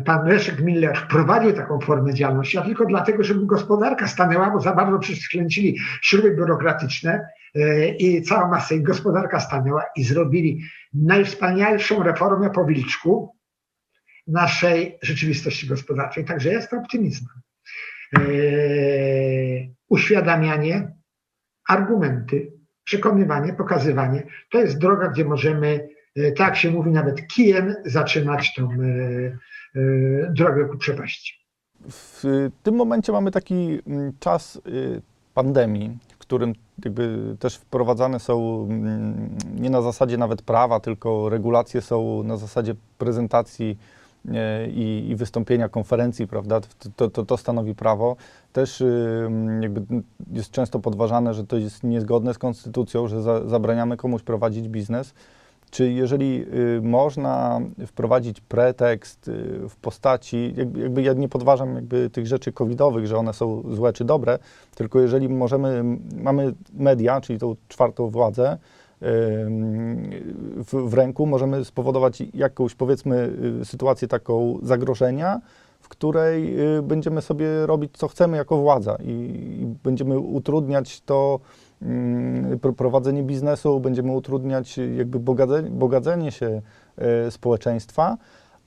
[0.05, 4.75] pan Leszek Miller wprowadził taką formę działalności, a tylko dlatego, żeby gospodarka stanęła, bo za
[4.75, 10.61] bardzo przykręcili śruby biurokratyczne e, i cała masa i gospodarka stanęła i zrobili
[10.95, 13.37] najwspanialszą reformę po Wilczku
[14.27, 16.25] naszej rzeczywistości gospodarczej.
[16.25, 17.46] Także jest to optymizmem.
[18.15, 18.21] E,
[19.89, 20.93] uświadamianie,
[21.69, 22.53] argumenty,
[22.85, 24.23] przekonywanie, pokazywanie.
[24.51, 28.77] To jest droga, gdzie możemy, e, tak się mówi, nawet kijem zaczynać tą e,
[30.31, 31.47] drogę ku przepaści.
[31.89, 34.61] W tym momencie mamy taki mm, czas
[35.35, 36.53] pandemii, w którym
[36.85, 42.75] jakby też wprowadzane są mm, nie na zasadzie nawet prawa, tylko regulacje są na zasadzie
[42.99, 43.79] prezentacji
[44.71, 46.61] i, i wystąpienia konferencji, prawda,
[46.97, 48.17] to, to, to stanowi prawo.
[48.53, 48.83] Też
[49.61, 50.03] jakby
[50.33, 55.15] jest często podważane, że to jest niezgodne z konstytucją, że za, zabraniamy komuś prowadzić biznes.
[55.71, 56.47] Czy jeżeli
[56.77, 62.53] y, można wprowadzić pretekst y, w postaci, jakby, jakby ja nie podważam jakby tych rzeczy
[62.53, 64.39] covidowych, że one są złe czy dobre,
[64.75, 65.85] tylko jeżeli możemy,
[66.23, 68.59] mamy media, czyli tą czwartą władzę,
[69.01, 73.33] w, w ręku, możemy spowodować jakąś, powiedzmy,
[73.63, 75.41] y, sytuację taką zagrożenia,
[75.81, 79.11] w której y, będziemy sobie robić, co chcemy jako władza i,
[79.63, 81.41] i będziemy utrudniać to
[81.83, 86.63] mm, prowadzenie biznesu, będziemy utrudniać jakby bogadzenie, bogadzenie się
[87.27, 88.17] y, społeczeństwa,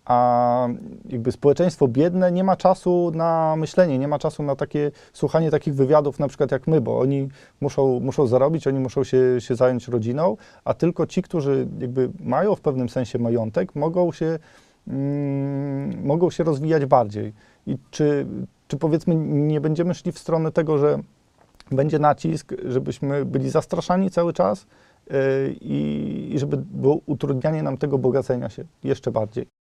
[0.09, 0.67] a
[1.09, 5.75] jakby społeczeństwo biedne nie ma czasu na myślenie, nie ma czasu na takie słuchanie takich
[5.75, 7.29] wywiadów, na przykład jak my, bo oni
[7.61, 12.55] muszą, muszą zarobić, oni muszą się, się zająć rodziną, a tylko ci, którzy jakby mają
[12.55, 14.39] w pewnym sensie majątek, mogą się,
[14.87, 17.33] mm, mogą się rozwijać bardziej.
[17.67, 18.25] I czy,
[18.67, 20.99] czy powiedzmy nie będziemy szli w stronę tego, że
[21.71, 24.65] będzie nacisk, żebyśmy byli zastraszani cały czas
[25.09, 25.15] yy,
[25.61, 29.58] i, i żeby było utrudnianie nam tego bogacenia się jeszcze bardziej?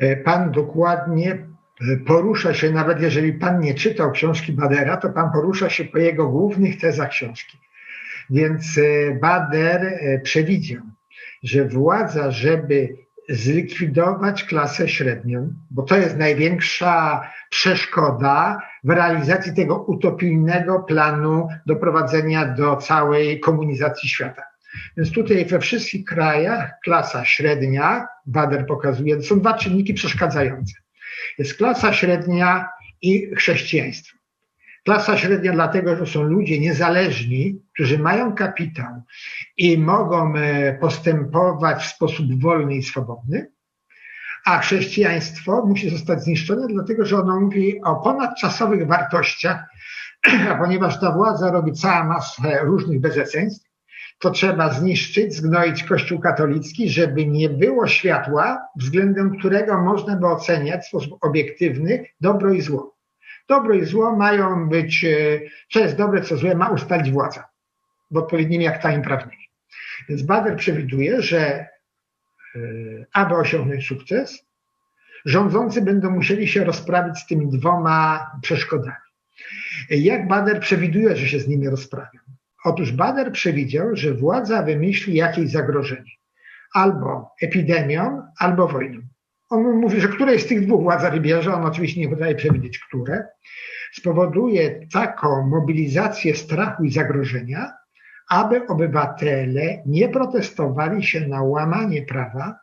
[0.00, 5.32] E, pan dokładnie e, porusza się, nawet jeżeli Pan nie czytał książki Badera, to Pan
[5.32, 7.58] porusza się po jego głównych tezach książki.
[8.30, 10.82] Więc e, Bader przewidział,
[11.42, 12.96] że władza, żeby
[13.28, 22.76] zlikwidować klasę średnią, bo to jest największa przeszkoda w realizacji tego utopijnego planu doprowadzenia do
[22.76, 24.49] całej komunizacji świata.
[24.96, 30.74] Więc tutaj we wszystkich krajach klasa średnia, Bader pokazuje, są dwa czynniki przeszkadzające.
[31.38, 32.68] Jest klasa średnia
[33.02, 34.16] i chrześcijaństwo.
[34.84, 39.02] Klasa średnia dlatego, że są ludzie niezależni, którzy mają kapitał
[39.56, 43.50] i mogą e, postępować w sposób wolny i swobodny,
[44.44, 49.64] a chrześcijaństwo musi zostać zniszczone, dlatego że ono mówi o ponadczasowych wartościach,
[50.60, 53.69] ponieważ ta władza robi całą masę różnych bezeceństw,
[54.20, 60.84] to trzeba zniszczyć, zgnoić Kościół katolicki, żeby nie było światła, względem którego można by oceniać
[60.84, 62.96] w sposób obiektywny dobro i zło.
[63.48, 65.40] Dobro i zło mają być, e,
[65.72, 67.48] co jest dobre, co złe, ma ustalić władza
[68.10, 69.42] w odpowiednimi aktami prawnymi.
[70.08, 71.68] Więc Bader przewiduje, że e,
[73.12, 74.46] aby osiągnąć sukces,
[75.24, 78.96] rządzący będą musieli się rozprawić z tymi dwoma przeszkodami.
[79.90, 82.20] Jak Bader przewiduje, że się z nimi rozprawią?
[82.64, 86.10] Otóż Bader przewidział, że władza wymyśli jakieś zagrożenie.
[86.74, 89.00] Albo epidemią, albo wojną.
[89.50, 93.24] On mówi, że któreś z tych dwóch władza wybierze, on oczywiście nie potrafi przewidzieć, które,
[93.92, 97.72] spowoduje taką mobilizację strachu i zagrożenia,
[98.28, 102.58] aby obywatele nie protestowali się na łamanie prawa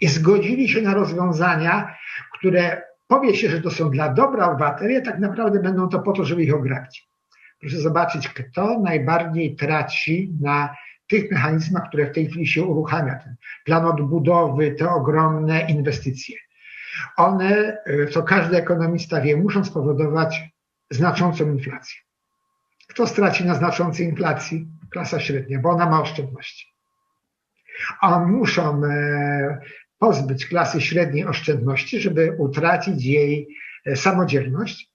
[0.00, 1.94] i zgodzili się na rozwiązania,
[2.38, 6.12] które powie się, że to są dla dobra obywateli, a tak naprawdę będą to po
[6.12, 7.13] to, żeby ich ograbić.
[7.64, 10.76] Proszę zobaczyć, kto najbardziej traci na
[11.08, 13.14] tych mechanizmach, które w tej chwili się uruchamia.
[13.14, 16.36] Ten plan odbudowy, te ogromne inwestycje.
[17.16, 17.78] One,
[18.10, 20.42] co każdy ekonomista wie, muszą spowodować
[20.90, 22.00] znaczącą inflację.
[22.88, 24.66] Kto straci na znaczącej inflacji?
[24.90, 26.66] Klasa średnia, bo ona ma oszczędności.
[28.00, 29.60] A muszą e,
[29.98, 33.48] pozbyć klasy średniej oszczędności, żeby utracić jej
[33.86, 34.93] e, samodzielność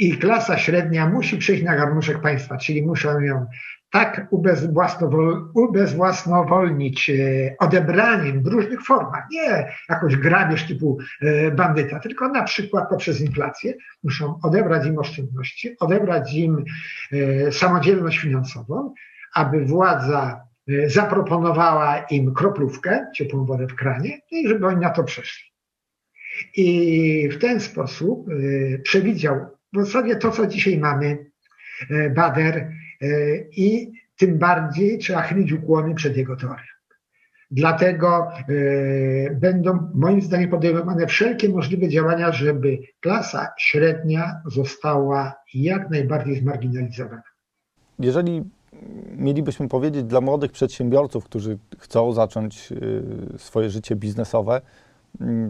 [0.00, 3.46] i klasa średnia musi przejść na garnuszek państwa, czyli muszą ją
[3.90, 4.26] tak
[5.54, 7.14] ubezwłasnowolnić e,
[7.58, 13.74] odebraniem w różnych formach, nie jakąś grabież typu e, bandyta, tylko na przykład poprzez inflację
[14.04, 16.64] muszą odebrać im oszczędności, odebrać im
[17.12, 18.94] e, samodzielność finansową,
[19.34, 20.50] aby władza
[20.86, 25.50] zaproponowała im kroplówkę, ciepłą wodę w kranie no i żeby oni na to przeszli.
[26.56, 28.26] I w ten sposób
[28.82, 31.26] przewidział w zasadzie to, co dzisiaj mamy,
[31.90, 32.68] e, Bader, e,
[33.56, 36.64] i tym bardziej trzeba chylić ukłony przed jego teorią.
[37.50, 46.40] Dlatego e, będą moim zdaniem podejmowane wszelkie możliwe działania, żeby klasa średnia została jak najbardziej
[46.40, 47.22] zmarginalizowana.
[47.98, 48.42] Jeżeli
[49.16, 52.68] mielibyśmy powiedzieć dla młodych przedsiębiorców, którzy chcą zacząć
[53.36, 54.60] swoje życie biznesowe,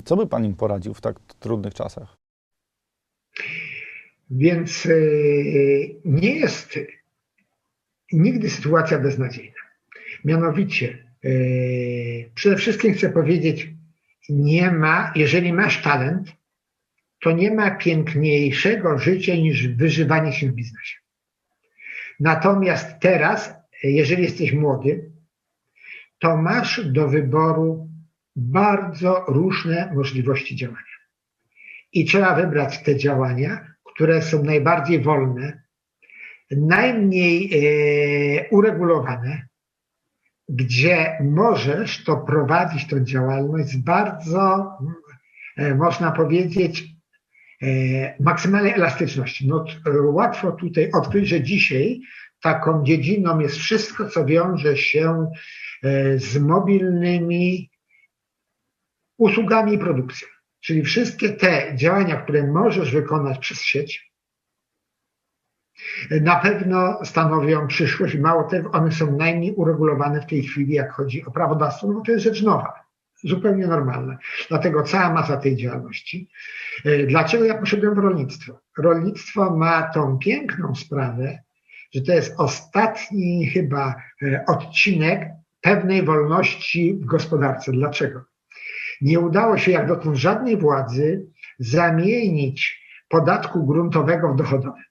[0.04, 2.16] co by Pan im poradził w tak trudnych czasach?
[4.30, 4.90] Więc e,
[6.04, 6.78] nie jest
[8.12, 9.60] nigdy sytuacja beznadziejna.
[10.24, 11.30] Mianowicie, e,
[12.34, 13.68] przede wszystkim chcę powiedzieć,
[14.28, 16.32] nie ma, jeżeli masz talent,
[17.20, 20.98] to nie ma piękniejszego życia niż wyżywanie się w biznesie.
[22.20, 25.10] Natomiast teraz, jeżeli jesteś młody,
[26.18, 27.88] to masz do wyboru
[28.36, 30.80] bardzo różne możliwości działania.
[31.92, 33.69] I trzeba wybrać te działania,
[34.00, 35.62] które są najbardziej wolne,
[36.50, 39.46] najmniej e, uregulowane,
[40.48, 44.72] gdzie możesz to prowadzić tą działalność z bardzo,
[45.56, 46.84] e, można powiedzieć,
[47.62, 47.66] e,
[48.22, 49.48] maksymalnej elastyczności.
[49.48, 49.64] No,
[50.04, 52.00] łatwo tutaj odkryć, że dzisiaj
[52.42, 55.30] taką dziedziną jest wszystko, co wiąże się
[56.16, 57.70] z mobilnymi
[59.18, 60.28] usługami i produkcją.
[60.60, 64.10] Czyli wszystkie te działania, które możesz wykonać przez sieć,
[66.10, 71.24] na pewno stanowią przyszłość mało tego, one są najmniej uregulowane w tej chwili, jak chodzi
[71.24, 72.72] o prawodawstwo, no bo to jest rzecz nowa,
[73.24, 74.18] zupełnie normalna.
[74.48, 76.30] Dlatego cała masa tej działalności.
[76.84, 78.60] E, dlaczego ja poszedłem w rolnictwo?
[78.78, 81.38] Rolnictwo ma tą piękną sprawę,
[81.94, 85.28] że to jest ostatni chyba e, odcinek
[85.60, 87.72] pewnej wolności w gospodarce.
[87.72, 88.29] Dlaczego?
[89.00, 91.26] Nie udało się jak dotąd żadnej władzy
[91.58, 94.82] zamienić podatku gruntowego w dochodowy.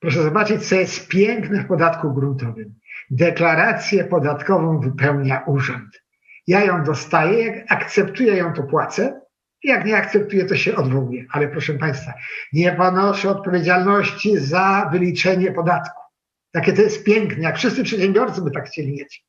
[0.00, 2.74] Proszę zobaczyć, co jest piękne w podatku gruntowym.
[3.10, 6.02] Deklarację podatkową wypełnia urząd.
[6.46, 9.20] Ja ją dostaję, jak akceptuję ją, to płacę.
[9.64, 11.24] Jak nie akceptuję, to się odwołuję.
[11.30, 12.12] Ale proszę Państwa,
[12.52, 16.02] nie ponoszę odpowiedzialności za wyliczenie podatku.
[16.52, 19.24] Takie to jest piękne, jak wszyscy przedsiębiorcy by tak chcieli mieć.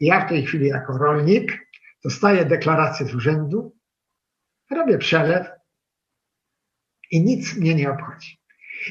[0.00, 1.58] Ja w tej chwili jako rolnik
[2.04, 3.76] dostaję deklarację z urzędu,
[4.70, 5.46] robię przelew
[7.10, 8.38] i nic mnie nie obchodzi.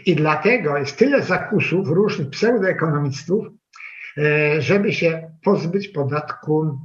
[0.06, 3.48] I dlatego jest tyle zakusów różnych pseudoekonomistów,
[4.18, 6.80] e, żeby się pozbyć podatku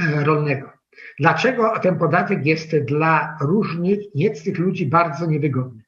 [0.00, 0.72] e, rolnego.
[1.18, 3.98] Dlaczego ten podatek jest dla różnych,
[4.44, 5.82] tych ludzi bardzo niewygodny?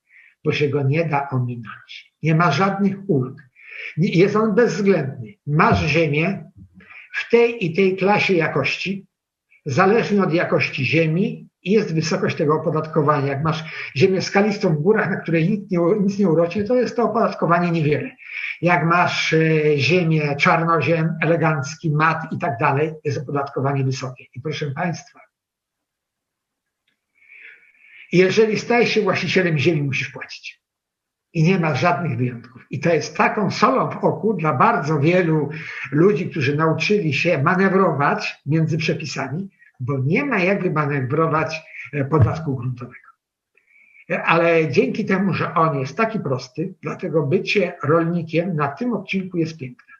[0.45, 2.14] Bo się go nie da ominąć.
[2.23, 3.43] Nie ma żadnych ulg.
[3.97, 5.35] Jest on bezwzględny.
[5.47, 6.51] Masz ziemię
[7.14, 9.07] w tej i tej klasie jakości,
[9.65, 13.27] zależnie od jakości ziemi jest wysokość tego opodatkowania.
[13.27, 13.65] Jak masz
[13.97, 17.71] ziemię skalistą w górach, na której nic nie, nic nie urośnie, to jest to opodatkowanie
[17.71, 18.11] niewiele.
[18.63, 24.25] Jak masz e, ziemię czarnoziem, elegancki, mat i tak dalej, jest opodatkowanie wysokie.
[24.35, 25.21] I proszę Państwa,
[28.13, 30.63] jeżeli stajesz się właścicielem ziemi, musisz płacić.
[31.35, 32.66] I nie ma żadnych wyjątków.
[32.70, 35.51] I to jest taką solą w oku dla bardzo wielu
[35.93, 39.49] ludzi, którzy nauczyli się manewrować między przepisami,
[39.80, 41.62] bo nie ma jak wymanewrować
[41.93, 43.09] e, podatku gruntowego.
[44.11, 49.39] E, ale dzięki temu, że on jest taki prosty, dlatego bycie rolnikiem na tym odcinku
[49.39, 49.93] jest piękne.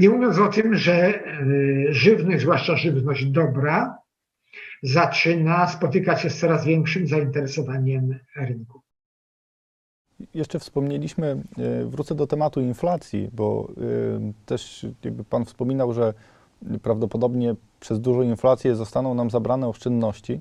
[0.00, 1.44] Nie mówiąc o tym, że e,
[1.88, 3.98] żywność, zwłaszcza żywność dobra,
[4.82, 8.80] zaczyna spotykać się z coraz większym zainteresowaniem rynku.
[10.34, 11.42] Jeszcze wspomnieliśmy,
[11.86, 13.68] wrócę do tematu inflacji, bo
[14.46, 16.14] też jakby Pan wspominał, że
[16.82, 20.40] prawdopodobnie przez dużą inflację zostaną nam zabrane oszczędności.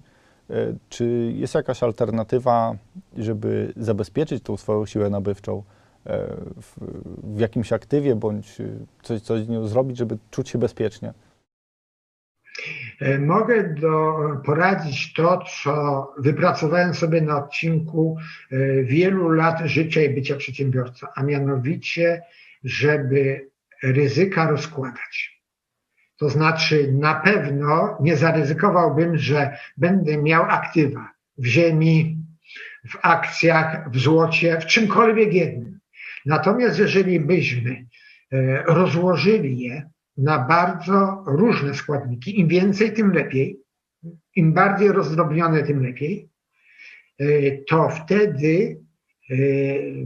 [0.50, 2.76] E, czy jest jakaś alternatywa,
[3.18, 5.64] żeby zabezpieczyć tą swoją siłę nabywczą
[6.06, 6.28] e,
[6.62, 6.78] w,
[7.36, 8.58] w jakimś aktywie, bądź
[9.04, 11.14] coś, coś z nią zrobić, żeby czuć się bezpiecznie?
[13.00, 18.18] E, mogę do, poradzić to, co wypracowałem sobie na odcinku
[18.84, 22.22] wielu lat życia i bycia przedsiębiorcą, a mianowicie,
[22.64, 23.50] żeby
[23.84, 25.42] ryzyka rozkładać.
[26.18, 32.18] To znaczy, na pewno nie zaryzykowałbym, że będę miał aktywa w ziemi,
[32.90, 35.80] w akcjach, w złocie, w czymkolwiek jednym.
[36.26, 37.86] Natomiast jeżeli byśmy
[38.32, 43.60] e, rozłożyli je na bardzo różne składniki, im więcej, tym lepiej,
[44.36, 46.30] im bardziej rozdrobnione, tym lepiej,
[47.20, 47.26] e,
[47.70, 48.82] to wtedy
[49.30, 49.36] e,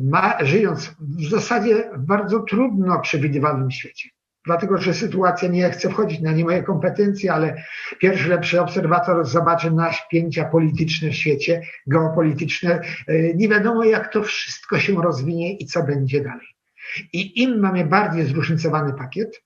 [0.03, 4.09] ma, żyjąc w zasadzie w bardzo trudno przewidywalnym świecie,
[4.45, 7.63] dlatego że sytuacja nie chce wchodzić na nie moje kompetencje, ale
[7.99, 12.81] pierwszy lepszy obserwator zobaczy naśpięcia polityczne w świecie, geopolityczne.
[13.07, 16.47] E, nie wiadomo, jak to wszystko się rozwinie i co będzie dalej.
[17.13, 19.41] I im mamy bardziej zróżnicowany pakiet,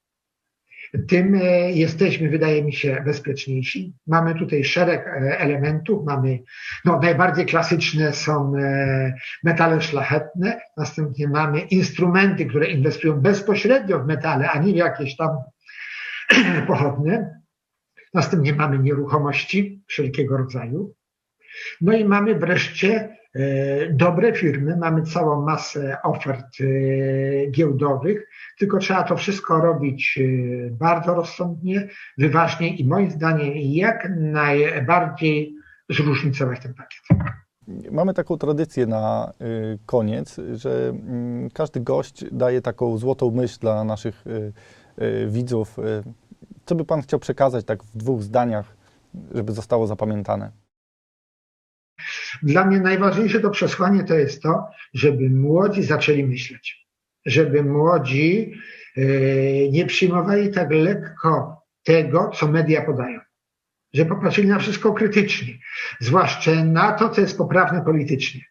[1.08, 3.94] tym e, jesteśmy, wydaje mi się, bezpieczniejsi.
[4.08, 6.06] Mamy tutaj szereg e, elementów.
[6.06, 6.40] Mamy,
[6.86, 14.50] no, najbardziej klasyczne są e, metale szlachetne, następnie mamy instrumenty, które inwestują bezpośrednio w metale,
[14.50, 15.30] a nie w jakieś tam
[16.68, 17.42] pochodne.
[18.14, 20.96] Następnie mamy nieruchomości wszelkiego rodzaju.
[21.82, 23.18] No i mamy wreszcie
[23.92, 26.66] dobre firmy, mamy całą masę ofert e,
[27.52, 28.30] giełdowych,
[28.60, 35.56] tylko trzeba to wszystko robić e, bardzo rozsądnie, wyważnie i moim zdaniem jak najbardziej
[35.90, 37.32] zróżnicować ten pakiet.
[37.92, 39.34] Mamy taką tradycję na
[39.86, 44.26] koniec, że mm, każdy gość daje taką złotą myśl dla naszych
[45.28, 45.78] widzów.
[46.66, 48.76] Co by Pan chciał przekazać tak w dwóch zdaniach,
[49.32, 50.65] żeby zostało zapamiętane?
[52.44, 56.88] Dla mnie najważniejsze to przesłanie to jest to, żeby młodzi zaczęli myśleć,
[57.26, 58.54] żeby młodzi
[58.98, 59.02] e,
[59.70, 63.20] nie przyjmowali tak lekko tego, co media podają,
[63.94, 65.54] że popatrzyli na wszystko krytycznie,
[66.00, 68.42] zwłaszcza na to, co jest poprawne politycznie.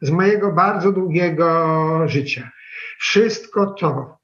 [0.00, 2.50] Z mojego bardzo długiego życia.
[2.98, 4.18] Wszystko to,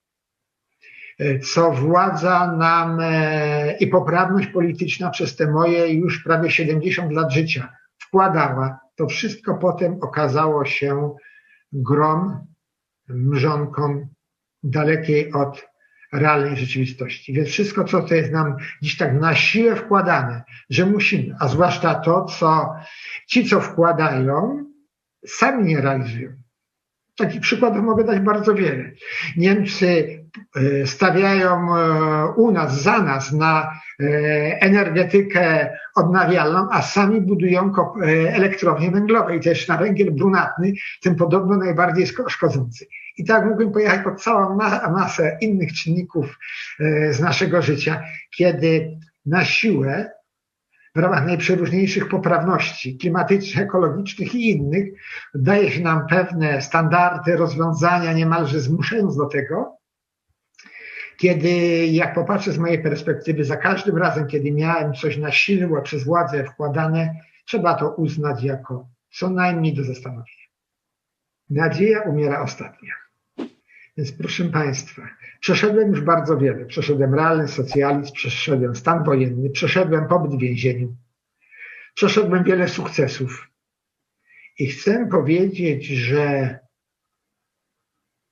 [1.18, 7.32] e, co władza nam e, i poprawność polityczna przez te moje już prawie 70 lat
[7.32, 7.77] życia
[8.09, 8.78] wkładała.
[8.96, 11.14] To wszystko potem okazało się
[11.72, 12.46] grom,
[13.09, 14.09] mrzonką
[14.62, 15.66] dalekiej od
[16.12, 17.32] realnej rzeczywistości.
[17.32, 21.94] Więc wszystko, co to jest nam dziś tak na siłę wkładane, że musimy, a zwłaszcza
[21.94, 22.74] to, co
[23.28, 24.64] ci, co wkładają,
[25.26, 26.32] sami nie realizują.
[27.16, 28.92] Takich przykładów mogę dać bardzo wiele.
[29.36, 30.17] Niemcy
[30.86, 34.04] stawiają e, u nas, za nas na e,
[34.60, 37.72] energetykę odnawialną, a sami budują
[38.28, 40.72] elektrownie węglowe i też na węgiel brunatny,
[41.02, 42.86] tym podobno najbardziej szkodzący.
[43.16, 44.56] I tak mógłbym pojechać pod całą
[44.92, 46.38] masę innych czynników
[47.10, 48.02] z naszego życia,
[48.36, 50.10] kiedy na siłę
[50.94, 54.84] w ramach najprzeróżniejszych poprawności klimatycznych, ekologicznych i innych,
[55.34, 59.77] daje się nam pewne standardy, rozwiązania, niemalże zmuszając do tego,
[61.18, 66.04] kiedy, jak popatrzę z mojej perspektywy, za każdym razem, kiedy miałem coś na siłę przez
[66.04, 67.14] władzę wkładane,
[67.44, 70.48] trzeba to uznać jako co najmniej do zastanowienia.
[71.50, 72.92] Nadzieja umiera ostatnia.
[73.96, 75.02] Więc proszę Państwa,
[75.40, 76.66] przeszedłem już bardzo wiele.
[76.66, 80.96] Przeszedłem realny socjalizm, przeszedłem stan wojenny, przeszedłem pobyt w więzieniu,
[81.94, 83.50] przeszedłem wiele sukcesów.
[84.58, 86.58] I chcę powiedzieć, że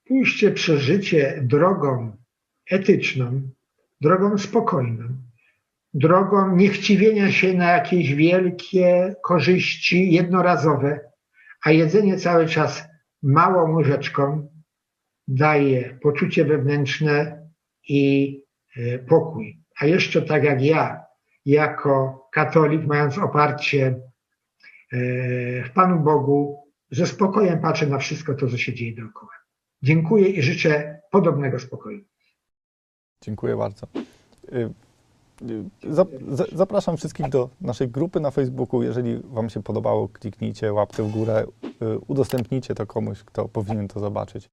[0.04, 2.16] pójście przez życie drogą
[2.70, 3.50] etyczną
[4.00, 5.08] drogą spokojną,
[5.94, 11.00] drogą niechciwienia się na jakieś wielkie korzyści jednorazowe,
[11.64, 12.84] a jedzenie cały czas
[13.22, 14.48] małą łyżeczką
[15.28, 17.48] daje poczucie wewnętrzne
[17.88, 18.34] i
[18.76, 19.60] e, pokój.
[19.80, 21.04] A jeszcze tak jak ja,
[21.46, 24.98] jako katolik, mając oparcie e,
[25.64, 29.32] w Panu Bogu, ze spokojem patrzę na wszystko to, co się dzieje dookoła.
[29.82, 32.04] Dziękuję i życzę podobnego spokoju.
[33.24, 33.86] Dziękuję bardzo.
[34.52, 34.70] Y,
[35.42, 38.82] y, zap- za- Zapraszam wszystkich do naszej grupy na Facebooku.
[38.82, 41.46] Jeżeli Wam się podobało, kliknijcie łapkę w górę,
[41.82, 44.48] y, udostępnijcie to komuś, kto powinien to zobaczyć.